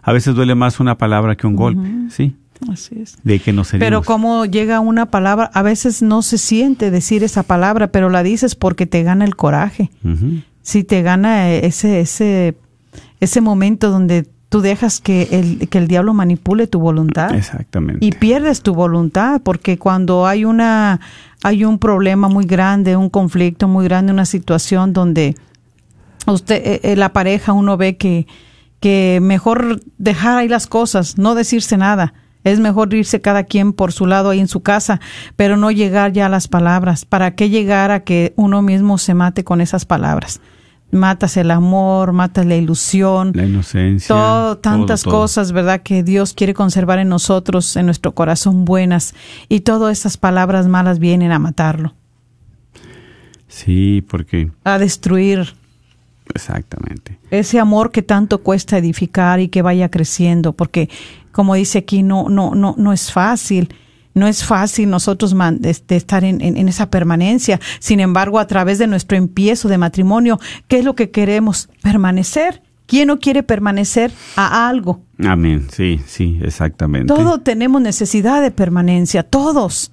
[0.02, 2.34] a veces duele más una palabra que un golpe, ¿sí?
[2.70, 3.16] Así es.
[3.24, 3.72] De que nos.
[3.72, 8.22] Pero como llega una palabra, a veces no se siente decir esa palabra, pero la
[8.22, 9.90] dices porque te gana el coraje.
[10.62, 12.56] Si te gana ese, ese,
[13.20, 17.34] ese momento donde tú dejas que el, que el diablo manipule tu voluntad.
[17.34, 18.04] Exactamente.
[18.04, 21.00] y pierdes tu voluntad porque cuando hay una
[21.42, 25.36] hay un problema muy grande un conflicto muy grande una situación donde
[26.26, 28.26] usted eh, eh, la pareja uno ve que
[28.78, 32.12] que mejor dejar ahí las cosas no decirse nada
[32.44, 35.00] es mejor irse cada quien por su lado ahí en su casa,
[35.36, 37.04] pero no llegar ya a las palabras.
[37.04, 40.40] ¿Para qué llegar a que uno mismo se mate con esas palabras?
[40.92, 44.08] Matas el amor, matas la ilusión, La inocencia.
[44.14, 45.20] todo, tantas todo, todo.
[45.22, 45.80] cosas, ¿verdad?
[45.82, 49.14] Que Dios quiere conservar en nosotros, en nuestro corazón buenas.
[49.48, 51.94] Y todas esas palabras malas vienen a matarlo,
[53.48, 55.54] Sí, porque a destruir
[56.34, 57.18] exactamente.
[57.30, 60.88] ese amor que tanto cuesta edificar y que vaya creciendo, porque
[61.32, 63.74] como dice aquí, no, no, no, no es fácil.
[64.14, 67.60] No es fácil nosotros man- este, estar en, en- en esa permanencia.
[67.78, 71.68] Sin embargo, a través de nuestro empiezo de matrimonio, ¿qué es lo que queremos?
[71.82, 72.62] Permanecer.
[72.86, 75.00] ¿Quién no quiere permanecer a algo?
[75.24, 75.66] Amén.
[75.72, 77.06] Sí, sí, exactamente.
[77.06, 79.92] Todos tenemos necesidad de permanencia, todos.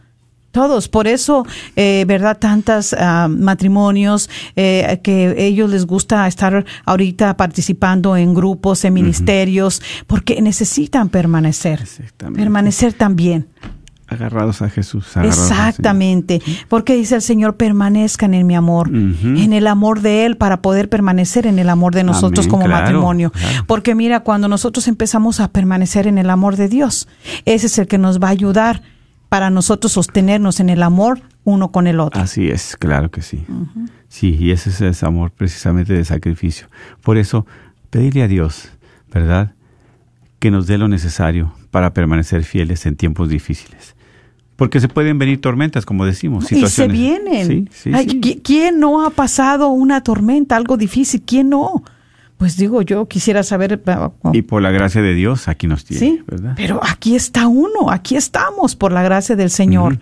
[0.52, 2.40] Todos, por eso, eh, ¿verdad?
[2.40, 9.80] Tantas ah, matrimonios eh, que ellos les gusta estar ahorita participando en grupos, en ministerios,
[10.08, 11.82] porque necesitan permanecer.
[11.82, 12.42] Exactamente.
[12.42, 13.48] Permanecer también.
[14.10, 15.16] Agarrados a Jesús.
[15.16, 15.50] agarrados.
[15.52, 16.42] Exactamente.
[16.68, 20.90] Porque dice el Señor, permanezcan en mi amor, en el amor de Él, para poder
[20.90, 23.32] permanecer en el amor de nosotros Amén, como claro, matrimonio.
[23.32, 23.64] claro.
[23.68, 27.08] Porque mira, cuando nosotros empezamos a permanecer en el amor de Dios,
[27.46, 28.82] ese es el que nos va a ayudar
[29.30, 32.22] para nosotros sostenernos en el amor uno con el otro.
[32.22, 33.46] Así es, claro que sí.
[34.08, 36.68] Sí, y ese es ese amor precisamente de sacrificio.
[37.04, 37.46] Por eso,
[37.92, 38.70] pedirle a Dios,
[39.14, 39.54] ¿verdad?
[40.40, 43.96] Que nos dé lo necesario para permanecer fieles en tiempos difíciles.
[44.60, 46.44] Porque se pueden venir tormentas, como decimos.
[46.46, 46.94] y se situaciones.
[46.96, 47.48] vienen.
[47.48, 48.22] Sí, sí, Ay, sí.
[48.22, 51.24] ¿qui- ¿Quién no ha pasado una tormenta, algo difícil?
[51.26, 51.84] ¿Quién no?
[52.38, 53.82] Pues digo, yo quisiera saber.
[53.88, 56.54] ah, Y por la gracia de Dios, aquí nos tiene, Sí, ¿verdad?
[56.56, 60.00] pero aquí está uno, aquí estamos por la gracia del Señor.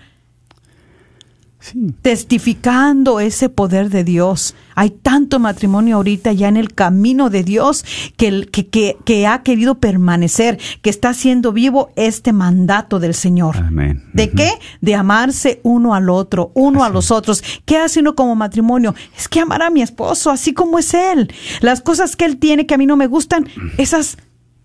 [1.60, 4.54] Sí, testificando ese poder de Dios.
[4.76, 7.84] Hay tanto matrimonio ahorita ya en el camino de Dios
[8.16, 13.58] que, que, que, que ha querido permanecer, que está haciendo vivo este mandato del Señor.
[13.58, 14.04] amén.
[14.14, 14.52] ¿De qué?
[14.82, 17.44] De amarse uno al otro, uno a los otros.
[17.66, 18.94] ¿Qué hace uno como matrimonio?
[19.18, 21.34] Es que amar a mi esposo así como es él.
[21.62, 24.18] Las cosas que él tiene que a mí no me gustan, esas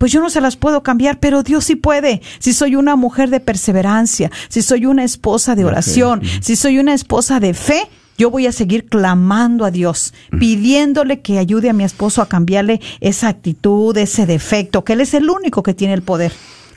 [0.03, 2.21] pues yo no se las puedo cambiar, pero Dios sí puede.
[2.39, 6.93] Si soy una mujer de perseverancia, si soy una esposa de oración, si soy una
[6.93, 7.87] esposa de fe,
[8.17, 12.81] yo voy a seguir clamando a Dios, pidiéndole que ayude a mi esposo a cambiarle
[12.99, 16.33] esa actitud, ese defecto, que él es el único que tiene el poder.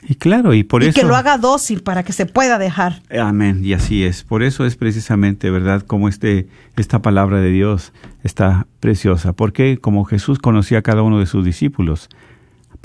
[0.07, 1.01] Y claro, y por y eso...
[1.01, 3.01] que lo haga dócil para que se pueda dejar.
[3.09, 4.23] Amén, y así es.
[4.23, 7.91] Por eso es precisamente, ¿verdad?, como este, esta palabra de Dios
[8.23, 9.33] está preciosa.
[9.33, 12.07] Porque como Jesús conocía a cada uno de sus discípulos,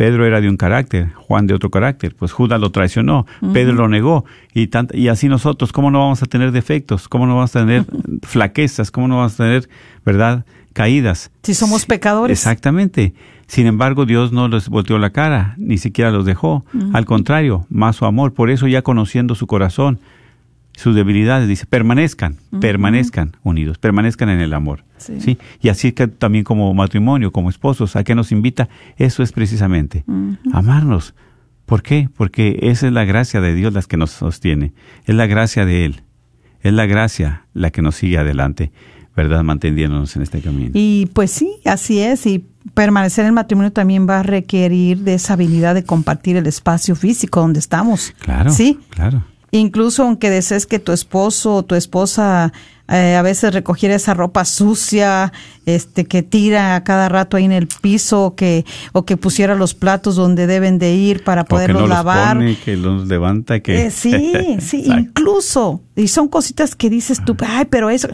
[0.02, 3.86] Pedro era de un carácter, Juan de otro carácter, pues Judas lo traicionó, Pedro lo
[3.88, 7.08] negó, y, tant- y así nosotros, ¿cómo no vamos a tener defectos?
[7.08, 7.84] ¿Cómo no vamos a tener
[8.24, 8.90] flaquezas?
[8.90, 9.68] ¿Cómo no vamos a tener,
[10.04, 11.30] verdad, caídas?
[11.44, 12.36] Si somos pecadores.
[12.36, 13.14] Exactamente.
[13.46, 16.64] Sin embargo, Dios no les volteó la cara, ni siquiera los dejó.
[16.92, 18.32] Al contrario, más su amor.
[18.34, 20.00] Por eso ya conociendo su corazón,
[20.82, 24.84] sus debilidades, dice, permanezcan, permanezcan unidos, permanezcan en el amor.
[24.96, 25.20] Sí.
[25.20, 25.38] Sí.
[25.60, 28.68] Y así que también como matrimonio, como esposos, ¿a qué nos invita?
[28.96, 30.04] Eso es precisamente,
[30.52, 31.14] amarnos.
[31.66, 32.08] ¿Por qué?
[32.16, 34.72] Porque esa es la gracia de Dios la que nos sostiene.
[35.06, 36.02] Es la gracia de Él.
[36.60, 38.72] Es la gracia la que nos sigue adelante,
[39.16, 39.42] ¿verdad?
[39.44, 40.72] Manteniéndonos en este camino.
[40.74, 42.26] Y pues sí, así es.
[42.26, 46.46] Y permanecer en el matrimonio también va a requerir de esa habilidad de compartir el
[46.46, 48.12] espacio físico donde estamos.
[48.18, 48.50] Claro.
[48.50, 48.78] Sí.
[48.90, 49.24] Claro.
[49.52, 52.52] Incluso aunque desees que tu esposo o tu esposa
[52.88, 55.32] eh, a veces recogiera esa ropa sucia,
[55.66, 59.54] este, que tira a cada rato ahí en el piso, o que, o que pusiera
[59.54, 62.36] los platos donde deben de ir para O que poderlos no lavar.
[62.36, 63.86] Los pone, que los levanta, que...
[63.86, 65.80] Eh, sí, sí, incluso.
[65.96, 68.08] Y son cositas que dices tú, ay, pero eso,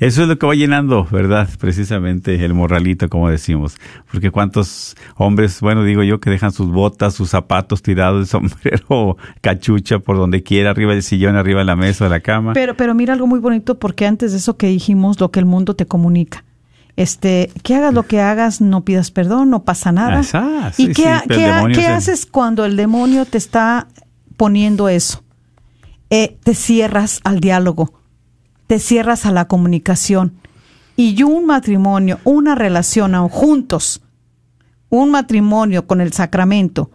[0.00, 1.48] Eso es lo que va llenando, ¿verdad?
[1.58, 3.76] Precisamente el morralito, como decimos.
[4.10, 9.18] Porque cuántos hombres, bueno, digo yo, que dejan sus botas, sus zapatos tirados, el sombrero,
[9.42, 12.54] cachucha por donde quiera, arriba del sillón, arriba de la mesa, de la cama.
[12.54, 15.46] Pero, pero mira algo muy bonito porque antes de eso que dijimos, lo que el
[15.46, 16.44] mundo te comunica.
[16.96, 20.20] Este, que hagas lo que hagas, no pidas perdón, no pasa nada.
[20.20, 20.92] Esa, sí, ¿Y qué,
[21.28, 21.34] sí,
[21.74, 23.86] se- haces cuando el demonio te está
[24.36, 25.22] poniendo eso?
[26.10, 27.99] Eh, te cierras al diálogo,
[28.70, 30.34] te cierras a la comunicación.
[30.94, 34.00] Y un matrimonio, una relación juntos,
[34.90, 36.92] un matrimonio con el sacramento,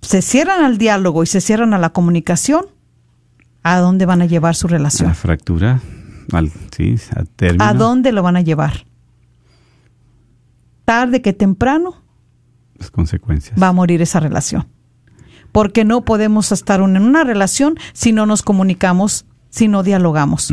[0.00, 2.66] se cierran al diálogo y se cierran a la comunicación,
[3.62, 5.08] ¿a dónde van a llevar su relación?
[5.08, 5.80] La fractura,
[6.32, 7.64] al, sí, a término.
[7.64, 8.84] ¿A dónde lo van a llevar?
[10.84, 12.02] Tarde que temprano
[12.76, 13.56] Las consecuencias.
[13.62, 14.66] va a morir esa relación.
[15.52, 20.52] Porque no podemos estar en una relación si no nos comunicamos, si no dialogamos.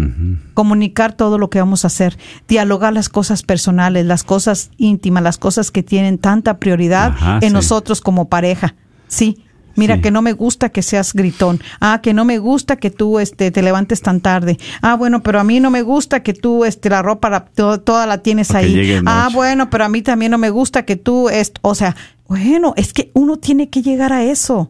[0.53, 5.37] Comunicar todo lo que vamos a hacer, dialogar las cosas personales, las cosas íntimas, las
[5.39, 7.53] cosas que tienen tanta prioridad Ajá, en sí.
[7.53, 8.75] nosotros como pareja.
[9.07, 10.01] Sí, Mira Sí.
[10.01, 11.61] que no me gusta que seas gritón.
[11.79, 14.57] Ah, que no me gusta que tú este te levantes tan tarde.
[14.81, 17.79] Ah, bueno, pero a mí no me gusta que tú este la ropa la- to-
[17.79, 18.99] toda la tienes O ahí.
[19.05, 21.95] Ah, bueno, pero a mí también no me gusta que tú est- o sea,
[22.27, 24.69] bueno, es que uno tiene que llegar a eso.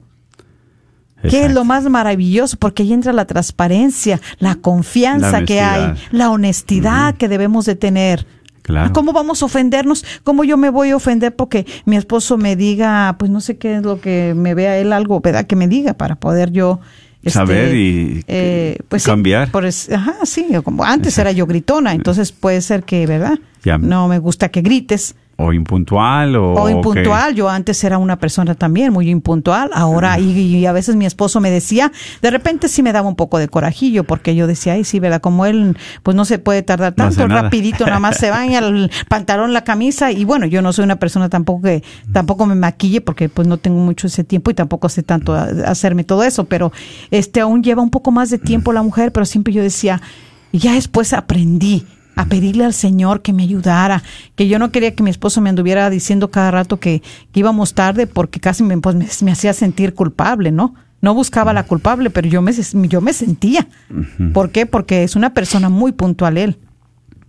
[1.22, 1.54] ¿Qué es Exacto.
[1.56, 2.58] lo más maravilloso?
[2.58, 6.12] Porque ahí entra la transparencia, la confianza La que hay, honestidad.
[6.12, 8.26] la honestidad que debemos de tener.
[8.64, 8.94] Claro.
[8.94, 10.06] ¿Cómo vamos a ofendernos?
[10.24, 13.78] ¿Cómo yo me voy a ofender porque mi esposo me diga, pues no sé qué
[13.78, 15.46] es lo que me vea él algo, ¿verdad?
[15.48, 16.80] Que me diga para poder yo
[17.24, 19.52] este, Saber y eh, pues sí, cambiar.
[19.52, 23.38] por es- ajá, sí, como antes era yo gritona, entonces puede ser que, ¿verdad?
[23.64, 23.78] Ya.
[23.78, 25.16] No me gusta que grites.
[25.44, 26.54] O impuntual o...
[26.54, 30.96] O impuntual, yo antes era una persona también muy impuntual, ahora y, y a veces
[30.96, 34.48] mi esposo me decía, de repente sí me daba un poco de corajillo porque yo
[34.48, 35.22] decía, ay sí, ¿verdad?
[35.22, 37.44] Como él pues no se puede tardar No tanto, nada.
[37.44, 40.98] rapidito nada más se baña el pantalón, la camisa y bueno, yo no soy una
[40.98, 41.84] persona tampoco que
[42.14, 45.50] tampoco me maquille porque pues no tengo mucho ese tiempo y tampoco sé tanto a-
[45.66, 46.72] hacerme todo eso, pero
[47.12, 50.02] este aún lleva un poco más de tiempo la mujer, pero siempre yo decía,
[50.52, 51.86] y ya después aprendí
[52.16, 54.04] a pedirle al Señor que me ayudara,
[54.36, 57.02] que yo no quería que mi esposo me anduviera diciendo cada rato que,
[57.32, 60.76] que íbamos tarde porque casi me, pues, me, me hacía sentir culpable, ¿no?
[61.02, 63.68] No buscaba la culpable, pero yo me, yo me sentía.
[64.34, 64.68] ¿Por qué?
[64.68, 66.60] Porque es una persona muy puntual él.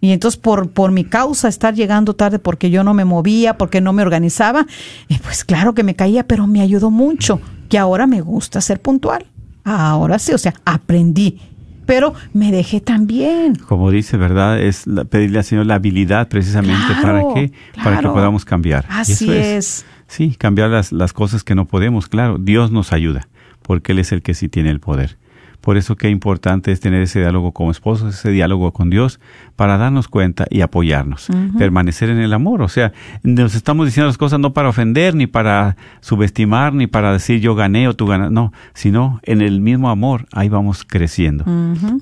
[0.03, 3.81] Y entonces por, por mi causa estar llegando tarde porque yo no me movía, porque
[3.81, 4.67] no me organizaba,
[5.09, 8.83] eh, pues claro que me caía, pero me ayudó mucho, que ahora me gusta ser
[8.83, 9.27] puntual.
[9.65, 11.41] Ahora sí, o sea, aprendí,
[11.87, 13.55] pero me dejé también.
[13.57, 14.61] Como dice, ¿verdad?
[14.61, 17.53] Es la- pedirle al Señor la habilidad precisamente Claro, para que
[17.83, 18.87] para que podamos cambiar.
[18.89, 19.87] Así eso es.
[20.07, 22.37] Sí, cambiar las, las cosas que no podemos, claro.
[22.39, 23.29] Dios nos ayuda,
[23.63, 25.17] porque Él es el que sí tiene el poder.
[25.63, 29.21] Por eso qué importante es tener ese diálogo como esposos, ese diálogo con Dios,
[29.57, 32.63] para darnos cuenta y apoyarnos, permanecer en el amor.
[32.63, 32.93] O sea,
[33.23, 37.55] nos estamos diciendo las cosas no para ofender, ni para subestimar, ni para decir yo
[37.55, 41.45] gané o tú ganas, no, sino en el mismo amor, ahí vamos creciendo.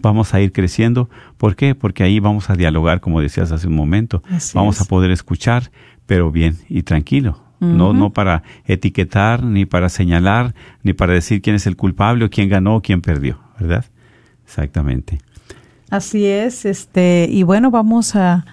[0.00, 1.10] Vamos a ir creciendo.
[1.36, 1.74] ¿Por qué?
[1.74, 4.22] Porque ahí vamos a dialogar, como decías hace un momento.
[4.30, 4.82] Así vamos es.
[4.82, 5.70] a poder escuchar,
[6.06, 7.49] pero bien y tranquilo.
[7.60, 12.30] No, no para etiquetar, ni para señalar, ni para decir quién es el culpable o
[12.30, 13.84] quién ganó o quién perdió, ¿verdad?
[14.46, 15.20] Exactamente.
[15.90, 18.46] Así es, este, y bueno, vamos a,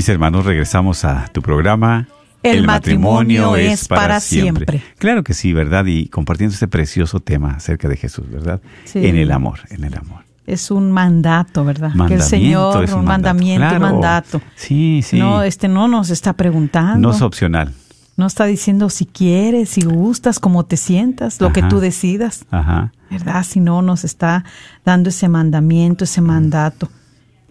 [0.00, 2.08] Mis hermanos, regresamos a tu programa.
[2.42, 4.82] El matrimonio es para siempre.
[4.96, 5.84] Claro que sí, ¿verdad?
[5.84, 8.62] Y compartiendo este precioso tema acerca de Jesús, ¿verdad?
[8.86, 9.06] Sí.
[9.06, 10.24] En el amor, en el amor.
[10.46, 11.92] es un mandato, ¿verdad?
[12.08, 13.92] que el Señor, es un, mandamiento, un claro.
[13.92, 14.40] mandato.
[14.56, 15.18] Sí, sí.
[15.18, 17.06] No, este no nos está preguntando.
[17.06, 17.74] No es opcional.
[18.16, 22.46] No está diciendo si quieres, si gustas, cómo te sientas, lo que tú decidas.
[22.50, 22.90] Ajá.
[23.10, 23.44] ¿verdad?
[23.44, 24.46] Si no nos está
[24.82, 26.88] dando ese mandamiento, ese mandato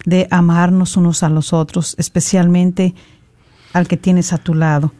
[0.04, 2.94] de amarnos unos a los otros, especialmente
[3.72, 4.92] al que tienes a tu lado.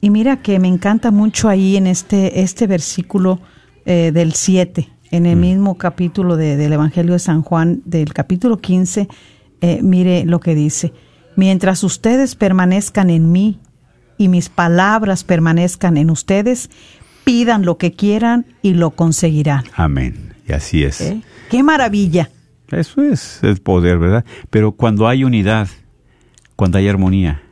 [0.00, 3.40] Y mira que me encanta mucho ahí en este, este versículo
[3.84, 8.58] eh, del 7, en el mismo capítulo de- del Evangelio de San Juan, del capítulo
[8.58, 9.08] 15,
[9.60, 10.92] eh, mire lo que dice.
[11.36, 13.60] Mientras ustedes permanezcan en mí
[14.18, 16.70] y mis palabras permanezcan en ustedes,
[17.24, 19.64] pidan lo que quieran y lo conseguirán.
[19.74, 20.34] Amén.
[20.48, 21.00] Y así es.
[21.00, 21.20] ¿Eh?
[21.50, 22.30] ¡Qué maravilla!
[22.70, 24.24] Eso es el poder, ¿verdad?
[24.50, 25.68] Pero cuando hay unidad,
[26.56, 27.42] cuando hay armonía,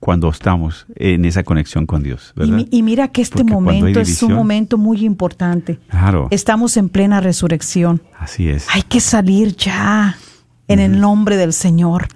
[0.00, 2.66] cuando estamos en esa conexión con Dios, Y, ¿verdad?
[2.70, 5.78] y mira que este Porque momento es un momento muy importante.
[5.88, 8.02] Claro, Estamos en plena resurrección.
[8.18, 8.66] así es.
[8.72, 10.16] Hay que salir ya
[10.68, 12.08] en el nombre del Señor,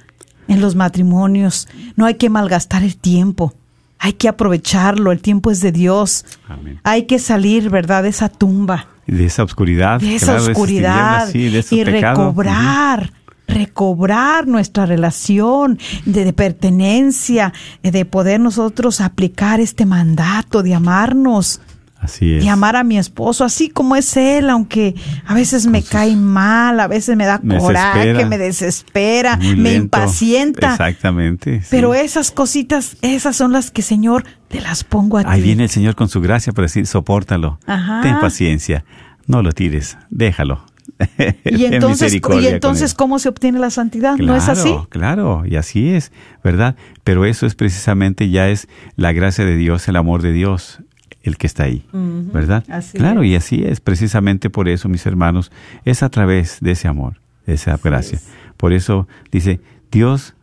[0.49, 1.69] en los matrimonios.
[1.97, 3.55] No hay que malgastar el tiempo.
[3.99, 5.13] Hay que aprovecharlo.
[5.13, 6.25] El tiempo es de Dios.
[6.49, 6.81] Amén.
[6.85, 11.31] Hay que salir, ¿verdad?, de esa tumba, De esa oscuridad, de esa claro, esas oscuridad
[11.31, 13.13] tinieblas, sí, de esos y recobrar.
[13.49, 21.61] Recobrar nuestra relación de, de pertenencia, de poder nosotros aplicar este mandato de amarnos.
[21.99, 22.45] Así es.
[22.45, 24.95] de amar a mi esposo así como es él, aunque
[25.27, 28.29] a veces me cae mal, a veces me da coraje, desespera.
[28.29, 29.71] me desespera, me lento.
[29.99, 30.71] impacienta.
[30.73, 31.61] Exactamente.
[31.63, 31.67] sí.
[31.71, 35.47] Pero esas cositas, esas son las que, Señor, te las pongo a Ahí ti.
[35.47, 37.59] viene el Señor con su gracia para decir, sopórtalo.
[37.67, 38.01] Ajá.
[38.03, 38.85] Ten paciencia.
[39.27, 39.97] No lo tires.
[40.11, 40.65] Déjalo.
[41.45, 42.21] y entonces, y.
[42.21, 44.17] ¿cómo se obtiene la santidad?
[44.17, 44.75] ¿No es así?
[44.89, 46.77] Claro, y así es, ¿verdad?
[47.05, 50.81] Pero eso es precisamente ya es la gracia de Dios, el amor de Dios,
[51.29, 52.65] el que está ahí, ¿verdad?
[52.69, 53.29] así claro, es.
[53.29, 55.53] y así es, precisamente por eso, mis hermanos,
[55.85, 58.21] es a través de ese amor, de esa gracia.
[58.57, 59.61] Por eso dice,
[59.91, 60.35] Dios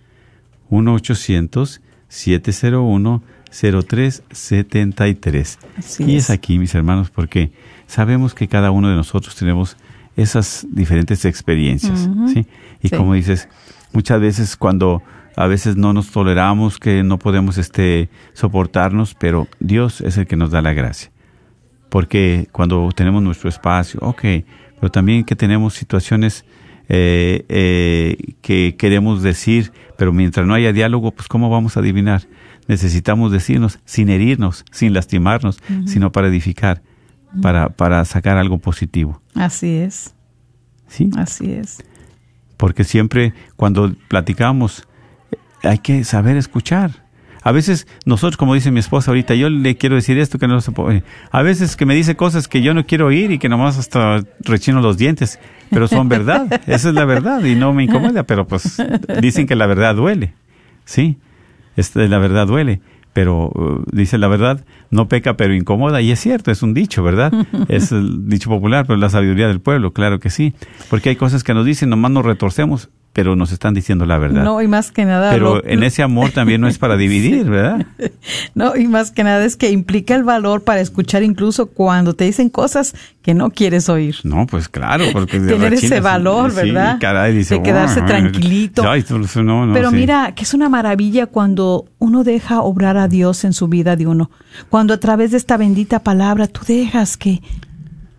[4.31, 5.57] 1-800-701-0373.
[5.77, 6.25] Así y es.
[6.25, 7.51] es aquí, mis hermanos, porque
[7.87, 9.77] sabemos que cada uno de nosotros tenemos
[10.15, 12.09] esas diferentes experiencias.
[12.33, 12.45] ¿sí?
[12.81, 12.95] Y Sí.
[12.95, 13.47] como dices,
[13.93, 15.01] muchas veces cuando
[15.35, 20.35] a veces no nos toleramos, que no podemos este soportarnos, pero Dios es el que
[20.35, 21.11] nos da la gracia.
[21.89, 24.23] Porque cuando tenemos nuestro espacio, ok,
[24.79, 26.45] pero también que tenemos situaciones
[26.87, 32.23] eh, eh, que queremos decir, pero mientras no haya diálogo, pues ¿cómo vamos a adivinar?
[32.67, 36.81] Necesitamos decirnos sin herirnos, sin lastimarnos, sino para edificar,
[37.41, 39.21] para, para sacar algo positivo.
[39.35, 40.15] Así es,
[40.87, 41.09] ¿Sí?
[41.17, 41.83] así es.
[42.57, 44.87] porque siempre cuando platicamos
[45.65, 47.05] hay que saber escuchar.
[47.45, 50.61] A veces nosotros, como dice mi esposa ahorita, yo le quiero decir esto que no
[50.61, 51.03] se puede.
[51.29, 54.21] A veces que me dice cosas que yo no quiero oír y que nomás hasta
[54.39, 55.39] rechino los dientes,
[55.69, 56.61] pero son verdad.
[56.67, 58.81] Esa es la verdad y no me incomoda, pero pues
[59.21, 60.33] dicen que la verdad duele.
[60.85, 61.19] Sí,
[61.77, 62.81] este, la verdad duele.
[63.13, 66.01] Pero uh, dice la verdad, no peca pero incomoda.
[66.01, 67.31] Y es cierto, es un dicho, ¿verdad?
[67.69, 70.55] Es el dicho popular, pero la sabiduría del pueblo, claro que sí.
[70.89, 74.43] Porque hay cosas que nos dicen, nomás nos retorcemos, pero nos están diciendo la verdad.
[74.43, 75.31] No, y más que nada.
[75.31, 77.85] pero lo- en ese amor también no es para dividir, ¿verdad?
[78.55, 82.25] No, y más que nada es que implica el valor para escuchar incluso cuando te
[82.25, 84.17] dicen cosas que no quieres oír.
[84.25, 86.97] No, pues claro, porque Tener ese valor, sí, ¿verdad?
[86.99, 88.83] caray, dice, De quedarse "Oh, tranquilito".
[88.89, 89.95] ay, tú- no, no, Pero sí.
[89.95, 94.07] mira, que es una maravilla cuando uno deja obrar a Dios en su vida de
[94.07, 94.29] uno.
[94.69, 97.41] Cuando a través de esta bendita palabra tú dejas que,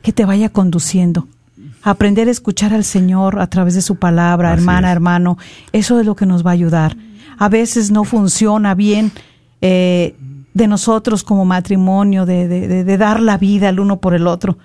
[0.02, 1.28] que te vaya conduciendo.
[1.88, 4.92] Aprender a escuchar al Señor a través de su palabra, Así hermana, es.
[4.92, 5.38] hermano,
[5.72, 6.96] eso es lo que nos va a ayudar.
[7.38, 9.12] A veces no funciona bien
[9.60, 10.16] eh,
[10.52, 14.26] de nosotros como matrimonio, de, de- de- de dar la vida el uno por el
[14.26, 14.58] otro.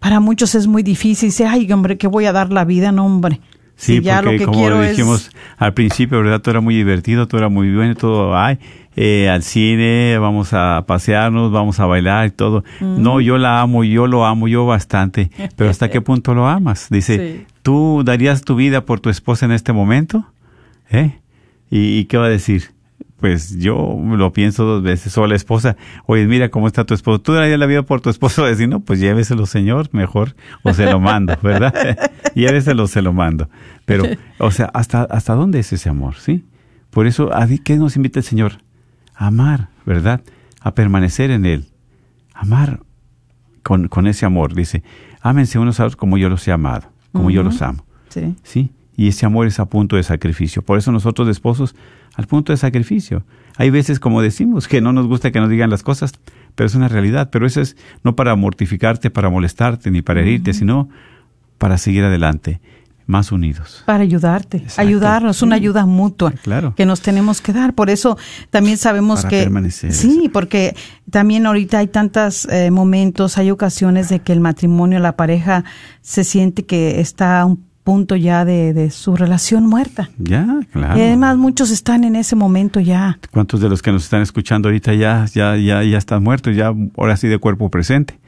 [0.00, 1.28] Para muchos es muy difícil.
[1.30, 3.40] Dice, ay, hombre, que voy a dar la vida, no, hombre.
[3.76, 6.40] Sí, Si ya lo porque que como quiero dijimos es al principio, ¿verdad?
[6.40, 8.58] Todo era muy divertido, todo era muy bueno, todo, ay,
[8.96, 12.62] eh, al cine, vamos a pasearnos, vamos a bailar y todo.
[12.80, 15.30] No, yo la amo, yo lo amo, yo bastante.
[15.56, 16.86] Pero ¿hasta qué punto lo amas?
[16.90, 17.54] Dice, Sí.
[17.62, 20.24] ¿tú darías tu vida por tu esposa en este momento?
[20.90, 21.18] ¿Eh?
[21.70, 22.70] ¿Y, y qué va a decir?
[23.24, 25.16] Pues yo lo pienso dos veces.
[25.16, 27.22] O la esposa, oye, mira cómo está tu esposo.
[27.22, 28.44] ¿Tú darías la vida por tu esposo?
[28.44, 30.36] Decir, no, pues lléveselo, señor, mejor.
[30.62, 31.72] O se lo mando, ¿verdad?
[32.34, 33.48] lléveselo, se lo mando.
[33.86, 34.04] Pero,
[34.38, 36.16] o sea, ¿hasta, ¿hasta dónde es ese amor?
[36.16, 36.44] ¿Sí?
[36.90, 38.58] Por eso, ¿a qué nos invita el Señor?
[39.14, 40.20] A amar, ¿verdad?
[40.60, 41.64] A permanecer en Él.
[42.34, 42.80] Amar
[43.62, 44.54] con, con ese amor.
[44.54, 44.82] Dice,
[45.22, 47.86] ámense unos a otros como yo los he amado, como yo los amo.
[48.10, 48.36] Sí.
[48.42, 48.70] ¿sí?
[48.96, 50.62] Y ese amor es a punto de sacrificio.
[50.62, 51.74] Por eso nosotros de esposos,
[52.14, 53.24] al punto de sacrificio.
[53.56, 56.12] Hay veces, como decimos, que no nos gusta que nos digan las cosas,
[56.54, 57.28] pero es una realidad.
[57.32, 60.88] Pero eso es no para mortificarte, para molestarte, ni para herirte, sino
[61.58, 62.60] para seguir adelante,
[63.06, 63.82] más unidos.
[63.84, 66.74] Para ayudarte, Exacto, ayudarnos, una ayuda mutua Claro.
[66.76, 67.74] que nos tenemos que dar.
[67.74, 68.16] Por eso
[68.50, 70.74] también sabemos Para que permanecer, sí, porque
[71.10, 75.64] también ahorita hay tantos momentos, hay ocasiones de que el matrimonio, la pareja
[76.00, 80.08] se siente que está un punto ya de, de su relación muerta.
[80.18, 80.98] Ya, claro.
[80.98, 83.18] Y además muchos están en ese momento ya.
[83.30, 86.72] ¿Cuántos de los que nos están escuchando ahorita ya, ya, ya, ya están muertos, ya
[86.96, 88.18] ahora sí de cuerpo presente?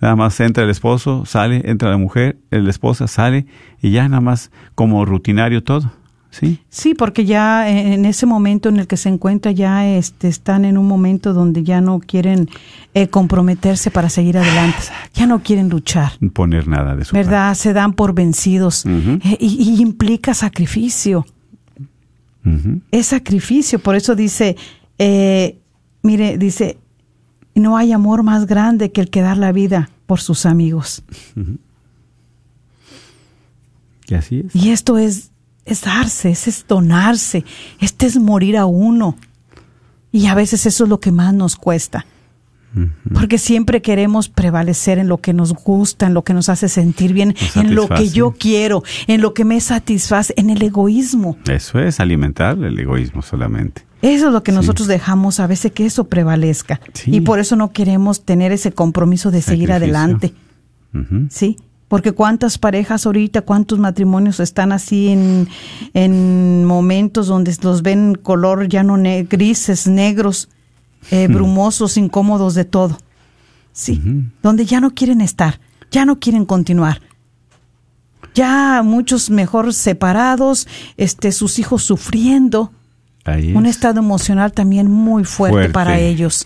[0.00, 3.46] Nada más entra el esposo, sale, entra la mujer, la esposa sale
[3.80, 5.92] y ya nada más como rutinario todo,
[6.34, 6.58] ¿sí?
[6.68, 10.76] Sí, porque ya en ese momento en el que se encuentra ya este, están en
[10.76, 12.48] un momento donde ya no quieren
[12.92, 14.78] eh, comprometerse para seguir adelante,
[15.14, 16.12] ya no quieren luchar.
[16.32, 17.26] Poner nada de su parte.
[17.26, 17.54] ¿Verdad?
[17.54, 18.84] Se dan por vencidos.
[18.86, 21.26] Eh, y, y implica sacrificio.
[22.90, 24.56] Es sacrificio, por eso dice,
[24.98, 25.58] eh,
[26.02, 26.76] mire, dice,
[27.54, 31.02] no hay amor más grande que el que dar la vida por sus amigos.
[34.08, 34.54] Y así es.
[34.54, 35.30] Y esto es,
[35.64, 37.44] es darse, es, es donarse,
[37.80, 39.16] este es morir a uno.
[40.12, 42.06] Y a veces eso es lo que más nos cuesta.
[43.12, 47.12] Porque siempre queremos prevalecer en lo que nos gusta, en lo que nos hace sentir
[47.12, 51.36] bien, en lo que yo quiero, en lo que me satisface, en el egoísmo.
[51.48, 53.82] Eso es alimentar el egoísmo solamente.
[54.02, 54.56] Eso es lo que Sí.
[54.56, 56.80] nosotros dejamos a veces que eso prevalezca.
[56.94, 57.14] Sí.
[57.14, 60.34] Y por eso no queremos tener ese compromiso de seguir adelante.
[61.30, 61.56] ¿Sí?
[61.94, 65.46] Porque cuántas parejas ahorita, cuántos matrimonios están así en,
[65.92, 70.48] en momentos donde los ven color ya no ne- grises, negros,
[71.12, 72.98] eh, brumosos, incómodos de todo.
[73.70, 74.02] Sí,
[74.42, 75.60] donde ya no quieren estar,
[75.92, 77.00] ya no quieren continuar.
[78.34, 80.66] Ya muchos mejor separados,
[80.96, 82.72] este, sus hijos sufriendo,
[83.24, 83.76] Ahí un es.
[83.76, 85.72] estado emocional también muy fuerte, Fuerte.
[85.72, 86.44] para ellos.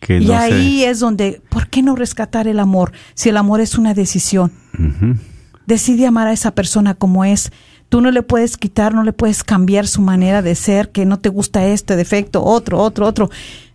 [0.00, 2.90] Que y no ahí es donde, ¿por qué no rescatar el amor?
[3.14, 4.50] Si el amor es una decisión,
[5.66, 7.52] Decide amar a esa persona como es.
[7.88, 11.18] Tú no le puedes quitar, no le puedes cambiar su manera de ser, que no
[11.18, 13.30] te gusta este defecto, otro, otro, otro.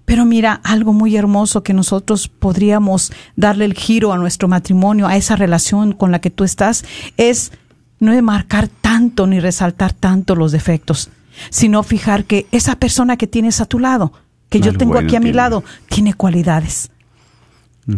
[0.05, 5.15] Pero mira, algo muy hermoso que nosotros podríamos darle el giro a nuestro matrimonio, a
[5.15, 6.85] esa relación con la que tú estás,
[7.17, 7.51] es
[7.99, 11.09] no marcar tanto ni resaltar tanto los defectos,
[11.49, 14.13] sino fijar que esa persona que tienes a tu lado,
[14.49, 16.91] que yo tengo bueno aquí a mi lado, tiene cualidades.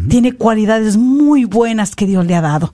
[0.09, 2.73] Tiene cualidades muy buenas que Dios le ha dado.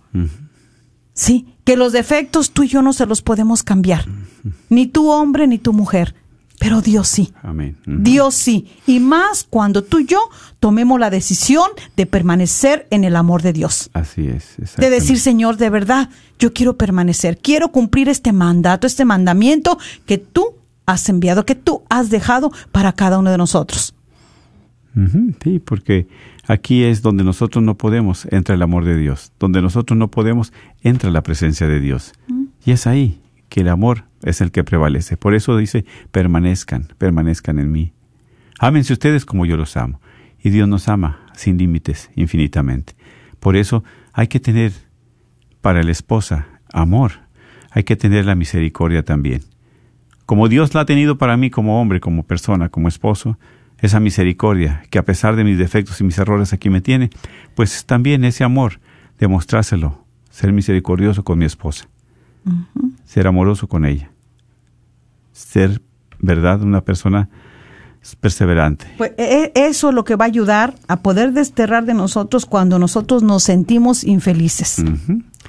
[1.14, 4.06] Sí, que los defectos tú y yo no se los podemos cambiar.
[4.70, 6.16] Ni tú hombre ni tu mujer.
[6.60, 7.34] Pero Dios sí.
[7.42, 7.78] Amén.
[7.86, 8.68] Dios sí.
[8.88, 10.20] Y más cuando tú y yo
[10.60, 13.90] tomemos la decisión de permanecer en el amor de Dios.
[13.94, 14.56] Así es.
[14.78, 16.10] De decir, Señor, de verdad,
[16.40, 17.38] yo quiero permanecer.
[17.38, 20.56] Quiero cumplir este mandato, este mandamiento que tú
[20.86, 23.94] has enviado, que tú has dejado para cada uno de nosotros.
[25.44, 26.08] Sí, porque
[26.48, 29.32] aquí es donde nosotros no podemos, entra el amor de Dios.
[29.40, 32.14] Donde nosotros no podemos, entra la presencia de Dios.
[32.66, 35.18] Y es ahí que el amor es el que prevalece.
[35.18, 37.94] Por eso dice, permanezcan, permanezcan en mí.
[38.60, 40.00] Ámense ustedes como yo los amo.
[40.42, 42.94] Y Dios nos ama sin límites, infinitamente.
[43.40, 43.84] Por eso
[44.14, 44.72] hay que tener
[45.62, 47.12] para la esposa amor.
[47.72, 49.42] Hay que tener la misericordia también.
[50.26, 53.38] Como Dios la ha tenido para mí como hombre, como persona, como esposo,
[53.84, 57.10] esa misericordia que a pesar de mis defectos y mis errores aquí me tiene,
[57.56, 58.80] pues también ese amor,
[59.20, 61.88] demostrárselo, ser misericordioso con mi esposa,
[63.06, 64.10] ser amoroso con ella,
[65.32, 65.82] ser,
[66.20, 67.30] ¿verdad?, una persona
[68.20, 68.86] perseverante.
[68.98, 72.46] Pues e- e- eso es lo que va a ayudar a poder desterrar de nosotros
[72.46, 74.84] cuando nosotros nos sentimos infelices,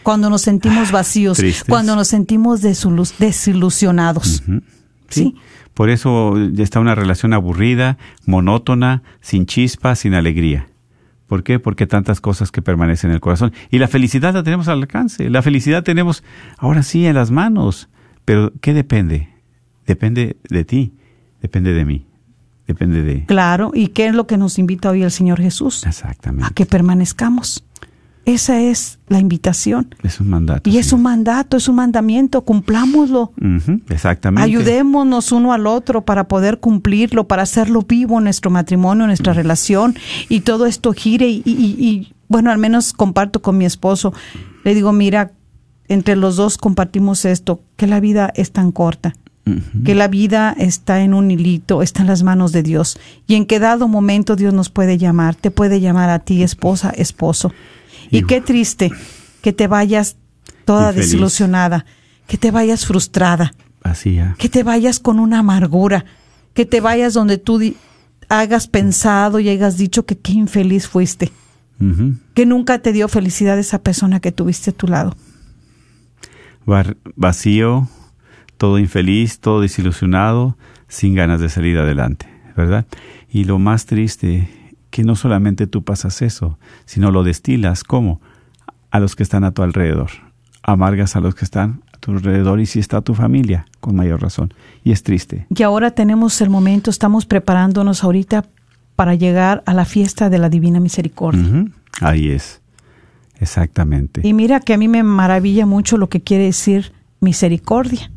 [0.02, 1.64] cuando nos sentimos vacíos, Tristes.
[1.68, 4.42] cuando nos sentimos desilus- desilusionados.
[5.08, 5.34] Sí.
[5.74, 10.68] Por eso está una relación aburrida, monótona, sin chispa, sin alegría.
[11.26, 11.58] ¿Por qué?
[11.58, 13.52] Porque tantas cosas que permanecen en el corazón.
[13.70, 15.28] Y la felicidad la tenemos al alcance.
[15.30, 16.22] La felicidad tenemos
[16.58, 17.88] ahora sí en las manos.
[18.24, 19.28] Pero ¿qué depende?
[19.86, 20.94] Depende de ti,
[21.42, 22.06] depende de mí,
[22.66, 23.26] depende de...
[23.26, 25.84] Claro, ¿y qué es lo que nos invita hoy el Señor Jesús?
[25.84, 26.46] Exactamente.
[26.46, 27.64] A que permanezcamos.
[28.26, 29.94] Esa es la invitación.
[30.02, 30.70] Es un mandato.
[30.70, 33.32] Y es un mandato, es un mandamiento, cumplámoslo.
[33.90, 34.42] Exactamente.
[34.44, 39.34] Ayudémonos uno al otro para poder cumplirlo, para hacerlo vivo en nuestro matrimonio, en nuestra
[39.34, 39.94] relación
[40.30, 44.14] y todo esto gire y, y- y, bueno, al menos comparto con mi esposo.
[44.64, 45.32] Le digo, mira,
[45.88, 49.12] entre los dos compartimos esto, que la vida es tan corta,
[49.84, 53.44] que la vida está en un hilito, está en las manos de Dios y en
[53.44, 57.52] que dado momento Dios nos puede llamar, te puede llamar a ti, esposa, esposo.
[58.10, 58.90] Y qué triste
[59.42, 60.16] que te vayas
[60.64, 61.06] toda Infeliz.
[61.10, 61.84] desilusionada,
[62.26, 63.52] que te vayas frustrada
[63.82, 64.34] Así ya.
[64.38, 66.04] que te vayas con una amargura,
[66.54, 67.60] que te vayas donde tú
[68.28, 71.30] hagas pensado y hayas dicho que qué infeliz fuiste,
[72.34, 75.14] que nunca te dio felicidad esa persona que tuviste a tu lado.
[77.16, 77.88] Vacío,
[78.56, 80.56] todo infeliz, todo desilusionado,
[80.88, 82.26] sin ganas de salir adelante,
[82.56, 82.86] ¿verdad?
[83.28, 84.48] Y lo más triste,
[84.94, 88.20] que no solamente tú pasas eso, sino lo destilas, ¿cómo?
[88.92, 90.10] A los que están a tu alrededor.
[90.62, 94.22] Amargas a los que están a tu alrededor y si está tu familia, con mayor
[94.22, 94.54] razón.
[94.84, 95.48] Y es triste.
[95.52, 98.44] Y ahora tenemos el momento, estamos preparándonos ahorita
[98.94, 101.66] para llegar a la fiesta de la Divina Misericordia.
[102.00, 102.62] Ahí es.
[103.40, 104.20] Exactamente.
[104.22, 108.12] Y mira que a mí me maravilla mucho lo que quiere decir misericordia.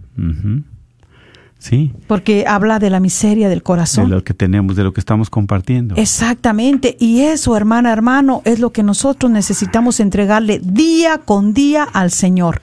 [1.60, 4.10] Sí, porque habla de la miseria del de corazón.
[4.10, 5.96] lo que tenemos, de lo que estamos compartiendo.
[5.96, 12.12] Exactamente, y eso, hermana, hermano, es lo que nosotros necesitamos entregarle día con día al
[12.12, 12.62] Señor.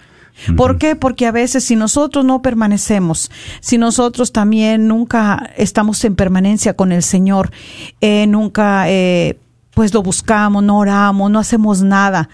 [0.56, 0.96] ¿Por qué?
[0.96, 3.30] Porque a veces si nosotros no permanecemos,
[3.60, 7.52] si nosotros también nunca estamos en permanencia con el Señor,
[8.00, 9.38] eh, nunca eh,
[9.70, 12.28] pues lo buscamos, no oramos, no hacemos nada,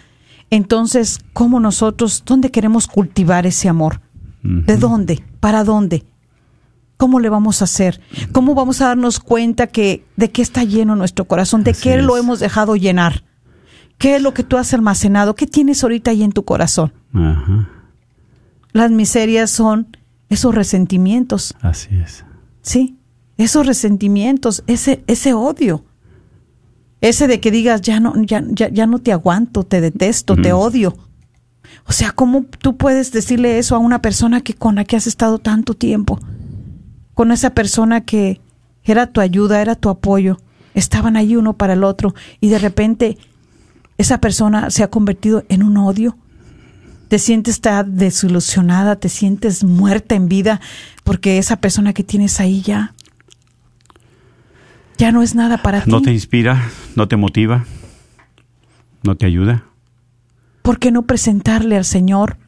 [0.51, 4.01] entonces, ¿cómo nosotros, dónde queremos cultivar ese amor?
[4.43, 5.23] ¿De dónde?
[5.39, 6.05] ¿Para dónde?
[7.01, 7.99] ¿Cómo le vamos a hacer?
[8.31, 11.65] ¿Cómo vamos a darnos cuenta que de qué está lleno nuestro corazón?
[11.65, 13.25] ¿De Así qué lo hemos dejado llenar?
[13.97, 15.35] ¿Qué es lo que tú has almacenado?
[15.35, 16.93] ¿Qué tienes ahorita ahí en tu corazón?
[17.15, 17.71] Ajá.
[18.73, 19.97] Las miserias son
[20.29, 22.23] esos resentimientos, Así es.
[22.61, 22.99] ¿sí?
[23.39, 25.87] Esos resentimientos, ese, ese odio.
[27.01, 30.53] Ese de que digas, ya no, ya, ya, ya no te aguanto, te detesto, te
[30.53, 30.99] odio.
[31.87, 35.07] O sea, ¿cómo tú puedes decirle eso a una persona que con la que has
[35.07, 36.21] estado tanto tiempo?
[37.21, 38.41] Con esa persona que
[38.83, 40.39] era tu ayuda, era tu apoyo,
[40.73, 43.19] estaban allí uno para el otro y de repente
[43.99, 46.17] esa persona se ha convertido en un odio.
[47.09, 50.63] Te sientes tan desilusionada, te sientes muerta en vida
[51.05, 52.95] porque esa persona que tienes ahí ya
[54.97, 55.91] ya no es nada para ti.
[55.91, 57.67] No te inspira, no te motiva,
[59.03, 59.67] no te ayuda.
[60.63, 62.39] ¿Por qué no presentarle al Señor,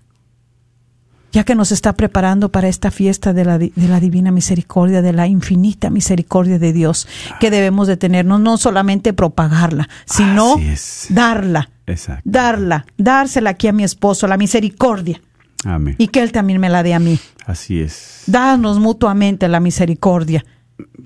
[1.33, 5.13] ya que nos está preparando para esta fiesta de la, de la divina misericordia, de
[5.13, 7.09] la infinita misericordia de Dios,
[7.41, 10.57] que debemos de tenernos, no solamente propagarla, sino
[11.09, 12.23] darla, Exacto.
[12.25, 15.21] darla, dársela aquí a mi esposo, la misericordia,
[15.65, 15.95] Amén.
[15.99, 17.19] y que él también me la dé a mí.
[17.47, 18.23] Así es.
[18.27, 20.45] Danos mutuamente la misericordia.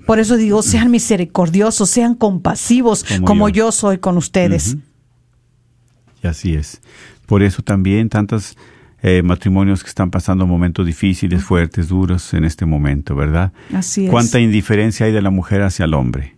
[0.05, 3.67] Por eso digo, sean misericordiosos, sean compasivos, como, Como yo.
[3.67, 3.71] yo.
[3.71, 4.77] soy con ustedes.
[6.23, 6.81] Y así es.
[7.25, 8.55] Por eso también tantos
[9.07, 13.53] eh, matrimonios que están pasando momentos difíciles, fuertes, duros en este momento, ¿verdad?
[13.73, 14.11] Así es.
[14.11, 16.35] ¿Cuánta indiferencia hay de la mujer hacia el hombre?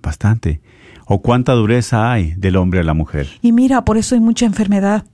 [0.00, 0.62] Bastante.
[1.04, 3.28] ¿O cuánta dureza hay del hombre a la mujer?
[3.42, 5.04] Y mira, por eso hay mucha enfermedad.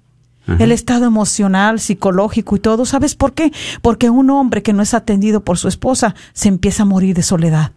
[0.47, 0.63] Ajá.
[0.63, 2.85] El estado emocional, psicológico y todo.
[2.85, 3.53] ¿Sabes por qué?
[3.81, 7.23] Porque un hombre que no es atendido por su esposa se empieza a morir de
[7.23, 7.73] soledad.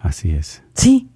[0.00, 0.64] Así es.
[0.74, 1.08] Sí.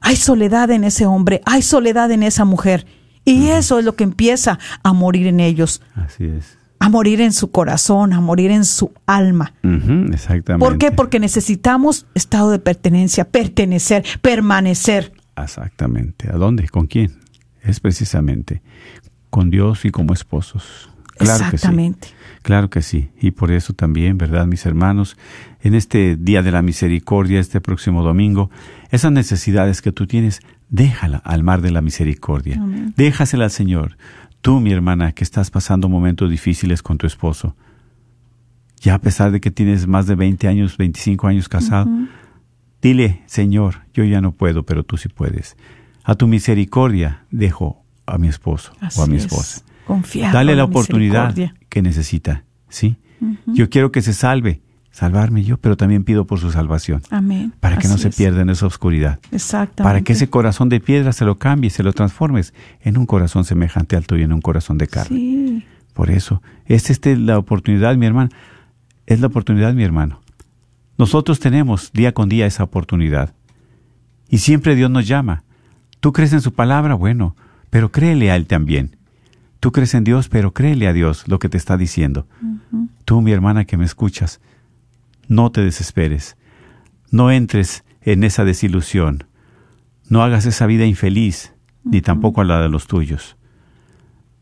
[0.00, 2.86] Hay soledad en ese hombre, hay soledad en esa mujer.
[3.24, 6.58] Y eso es lo que empieza a morir en ellos, Así es.
[6.80, 9.54] a morir en su corazón, a morir en su alma.
[10.12, 10.64] Exactamente.
[10.66, 10.90] ¿Por qué?
[10.90, 15.12] Porque necesitamos estado de pertenencia, pertenecer, permanecer.
[15.36, 16.28] Exactamente.
[16.30, 16.68] ¿A dónde?
[16.68, 17.12] ¿Con quién?
[17.62, 18.62] Es precisamente
[19.30, 20.90] con Dios y como esposos.
[21.16, 22.00] Claro Exactamente.
[22.00, 22.14] que sí.
[22.42, 23.10] Claro que sí.
[23.20, 25.16] Y por eso también, ¿verdad, mis hermanos?
[25.60, 28.50] En este Día de la Misericordia, este próximo domingo,
[28.92, 32.58] esas necesidades que tú tienes, déjala al mar de la misericordia.
[32.60, 32.94] Amén.
[32.96, 33.96] Déjasela al Señor.
[34.42, 37.56] Tú, mi hermana, que estás pasando momentos difíciles con tu esposo,
[38.80, 41.88] ya a pesar de que tienes más de 20 años, 25 años casado,
[42.82, 45.56] dile, Señor, yo ya no puedo, pero tú sí puedes.
[46.04, 49.24] A tu misericordia dejo a mi esposo Así o a mi es.
[49.24, 49.62] esposa.
[49.86, 51.34] Confiar Dale la oportunidad
[51.68, 52.96] que necesita, ¿sí?
[53.46, 54.60] Yo quiero que se salve,
[54.92, 57.52] salvarme yo, pero también pido por su salvación, Amén.
[57.58, 58.16] para que no se es.
[58.16, 59.18] pierda en esa oscuridad.
[59.32, 59.82] Exactamente.
[59.82, 63.44] Para que ese corazón de piedra se lo cambie, se lo transformes en un corazón
[63.44, 65.16] semejante al tuyo, en un corazón de carne.
[65.16, 65.64] Sí.
[65.94, 68.30] Por eso, es este la oportunidad, mi hermano.
[69.06, 70.20] Es la oportunidad, mi hermano.
[70.96, 73.34] Nosotros tenemos día con día esa oportunidad.
[74.28, 75.42] Y siempre Dios nos llama.
[76.00, 77.36] Tú crees en su palabra, bueno,
[77.70, 78.96] pero créele a Él también.
[79.60, 82.26] Tú crees en Dios, pero créele a Dios lo que te está diciendo.
[83.04, 84.40] Tú, mi hermana que me escuchas,
[85.28, 86.36] no te desesperes.
[87.10, 89.24] No entres en esa desilusión.
[90.08, 91.54] No hagas esa vida infeliz,
[91.84, 93.36] ni tampoco a la de los tuyos.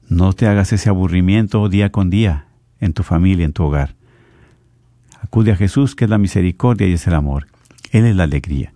[0.08, 2.46] No te hagas ese aburrimiento día con día
[2.80, 3.94] en tu familia, en tu hogar.
[5.20, 7.46] Acude a Jesús, que es la misericordia y es el amor.
[7.92, 8.72] Él es la alegría.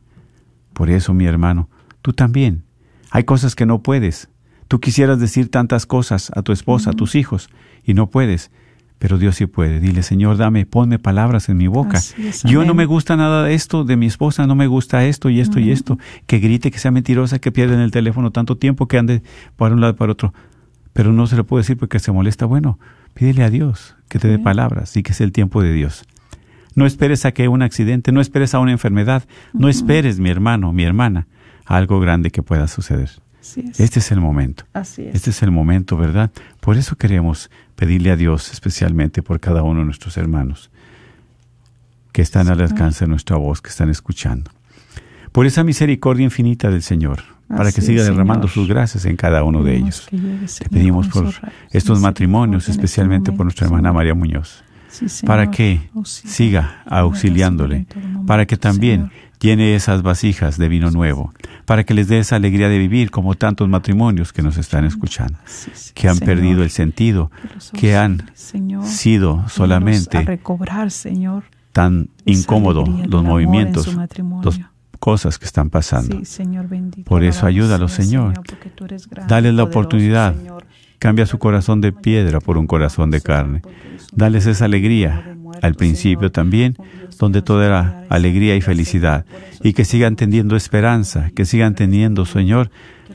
[0.72, 1.68] Por eso, mi hermano,
[2.02, 2.64] tú también.
[3.10, 4.28] Hay cosas que no puedes.
[4.68, 7.48] Tú quisieras decir tantas cosas a tu esposa, a tus hijos,
[7.84, 8.50] y no puedes.
[9.04, 9.80] Pero Dios sí puede.
[9.80, 11.98] Dile, Señor, dame, ponme palabras en mi boca.
[11.98, 15.28] Es, Yo no me gusta nada de esto, de mi esposa, no me gusta esto
[15.28, 15.98] y esto y esto.
[16.26, 19.22] Que grite, que sea mentirosa, que pierda en el teléfono tanto tiempo, que ande
[19.56, 20.32] para un lado y para otro.
[20.94, 22.46] Pero no se lo puedo decir porque se molesta.
[22.46, 22.78] Bueno,
[23.12, 26.06] pídele a Dios que te dé palabras y que sea el tiempo de Dios.
[26.74, 30.30] No esperes a que haya un accidente, no esperes a una enfermedad, no esperes, mi
[30.30, 31.26] hermano, mi hermana,
[31.66, 33.10] a algo grande que pueda suceder.
[33.42, 33.78] Es.
[33.78, 34.64] Este es el momento.
[34.72, 35.14] Así es.
[35.14, 36.30] Este es el momento, ¿verdad?
[36.64, 40.70] Por eso queremos pedirle a Dios especialmente por cada uno de nuestros hermanos
[42.10, 44.50] que están al alcance de nuestra voz, que están escuchando.
[45.30, 48.66] Por esa misericordia infinita del Señor, para que siga es, derramando Señor.
[48.66, 50.06] sus gracias en cada uno de ellos.
[50.58, 51.34] Te pedimos por
[51.70, 53.92] estos matrimonios, este especialmente por nuestra hermana.
[53.92, 56.32] María Muñoz, Sí, para que Auxilia.
[56.32, 57.86] siga auxiliándole,
[58.26, 59.33] para que también Señor.
[59.44, 61.32] Llene esas vasijas de vino nuevo,
[61.66, 65.38] para que les dé esa alegría de vivir como tantos matrimonios que nos están escuchando,
[65.44, 66.34] Sí, sí, que han Señor.
[66.34, 67.30] perdido el sentido,
[67.78, 68.84] Que los han Señor.
[68.86, 71.44] sido solamente a recobrar, Señor.
[71.72, 74.60] tan esa incómodo alegría del los movimientos, las
[74.98, 76.16] cosas que están pasando.
[76.18, 77.06] Sí, Señor bendito.
[77.08, 78.32] Por eso ayúdalos, Señor.
[79.06, 80.34] grande, Dales la poderoso, oportunidad.
[81.04, 83.60] Cambia su corazón de piedra por un corazón de carne.
[84.14, 86.78] Dales esa alegría al principio también,
[87.18, 89.26] donde toda era alegría y felicidad,
[89.62, 92.70] y que sigan teniendo esperanza, que sigan teniendo, Señor,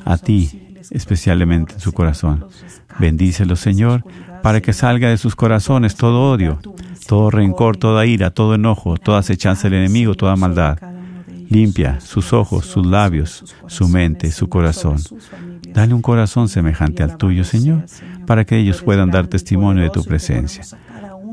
[0.06, 2.46] a ti, especialmente en su corazón.
[3.00, 4.04] Bendícelos, Señor,
[4.44, 6.60] para que salga de sus corazones todo odio,
[7.08, 10.78] todo rencor, toda ira, todo enojo, toda acechanza del enemigo, toda maldad.
[11.50, 15.00] Limpia sus ojos, sus labios, su mente, su corazón.
[15.74, 17.86] Dale un corazón semejante al tuyo, Señor,
[18.26, 20.64] para que ellos puedan dar testimonio de tu presencia.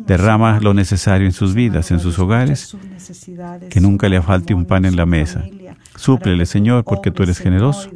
[0.07, 2.76] Derrama lo necesario en sus vidas, en sus hogares,
[3.68, 5.45] que nunca le falte un pan en la mesa.
[5.97, 7.89] Súplele, Señor, porque tú eres generoso,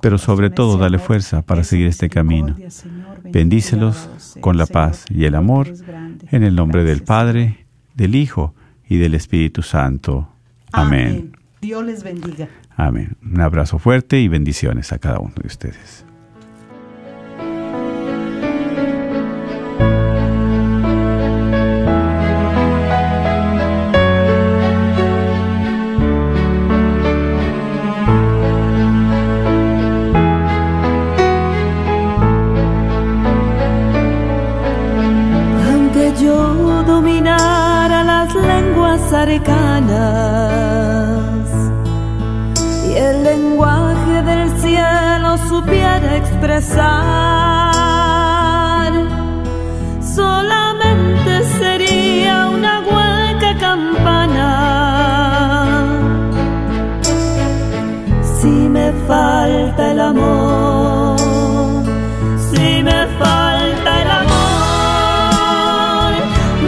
[0.00, 2.54] pero sobre todo dale fuerza para seguir este camino.
[3.24, 4.08] Bendícelos
[4.40, 5.72] con la paz y el amor,
[6.30, 8.54] en el nombre del Padre, del Hijo
[8.88, 10.28] y del Espíritu Santo.
[10.70, 11.32] Amén.
[11.60, 12.48] Dios les bendiga.
[12.76, 13.16] Amén.
[13.22, 16.04] Un abrazo fuerte y bendiciones a cada uno de ustedes.
[50.14, 54.50] Solamente sería una hueca campana.
[58.40, 61.18] Si me falta el amor,
[62.50, 66.12] si me falta el amor,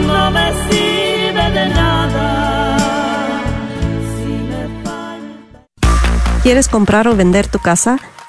[0.07, 2.27] no me sirve de nada.
[4.15, 5.59] Si me falta
[6.43, 7.97] ¿Quieres comprar o vender tu casa?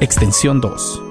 [0.00, 1.02] extensión 2.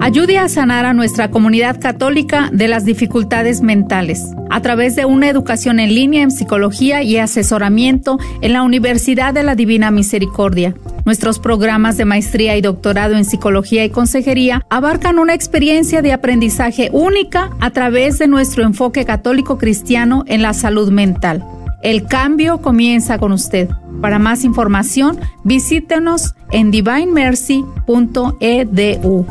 [0.00, 5.28] Ayude a sanar a nuestra comunidad católica de las dificultades mentales a través de una
[5.28, 10.74] educación en línea en psicología y asesoramiento en la Universidad de la Divina Misericordia.
[11.04, 16.90] Nuestros programas de maestría y doctorado en psicología y consejería abarcan una experiencia de aprendizaje
[16.92, 21.44] única a través de nuestro enfoque católico cristiano en la salud mental.
[21.82, 23.68] El cambio comienza con usted.
[24.00, 29.26] Para más información, visítenos en divinemercy.edu.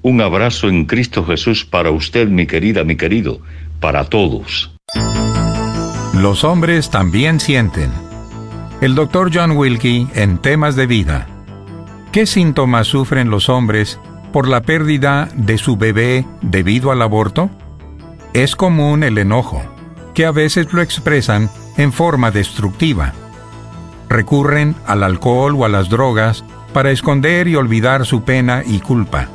[0.00, 3.40] Un abrazo en Cristo Jesús para usted, mi querida, mi querido.
[3.80, 4.70] para todos.
[6.22, 7.90] Los hombres también sienten.
[8.80, 9.32] El Dr.
[9.34, 11.26] John Wilkie en temas de vida.
[12.12, 13.98] ¿Qué síntomas sufren los hombres
[14.32, 17.50] por la pérdida de su bebé debido al aborto?
[18.34, 19.64] Es común el enojo,
[20.14, 23.14] que a veces lo expresan en forma destructiva.
[24.08, 29.26] Recurren al alcohol o a las drogas para esconder y olvidar su pena y culpa.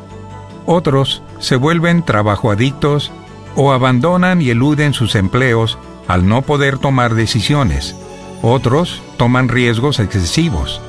[0.66, 3.12] Otros se vuelven trabajo adictos
[3.58, 5.78] o abandonan y eluden sus empleos
[6.08, 7.96] al no poder tomar decisiones.
[8.42, 10.82] Otros toman riesgos excesivos.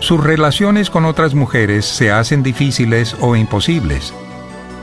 [0.00, 4.12] Sus relaciones con otras mujeres se hacen difíciles o imposibles.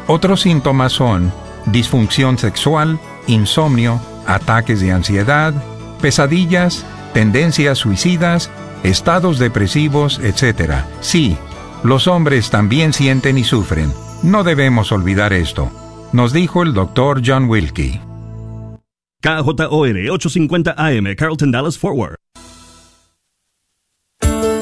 [0.08, 1.32] Otros síntomas son
[1.66, 5.54] disfunción sexual, insomnio, ataques de ansiedad,
[6.02, 8.50] pesadillas, tendencias suicidas,
[8.84, 10.84] estados depresivos, etc.
[11.02, 11.38] Sí,
[11.84, 13.94] los hombres también sienten y sufren.
[14.24, 15.70] No debemos olvidar esto,
[16.12, 18.02] nos dijo el doctor John Wilkie.
[19.24, 22.18] KJOR 850 AM, Carlton Dallas Forward.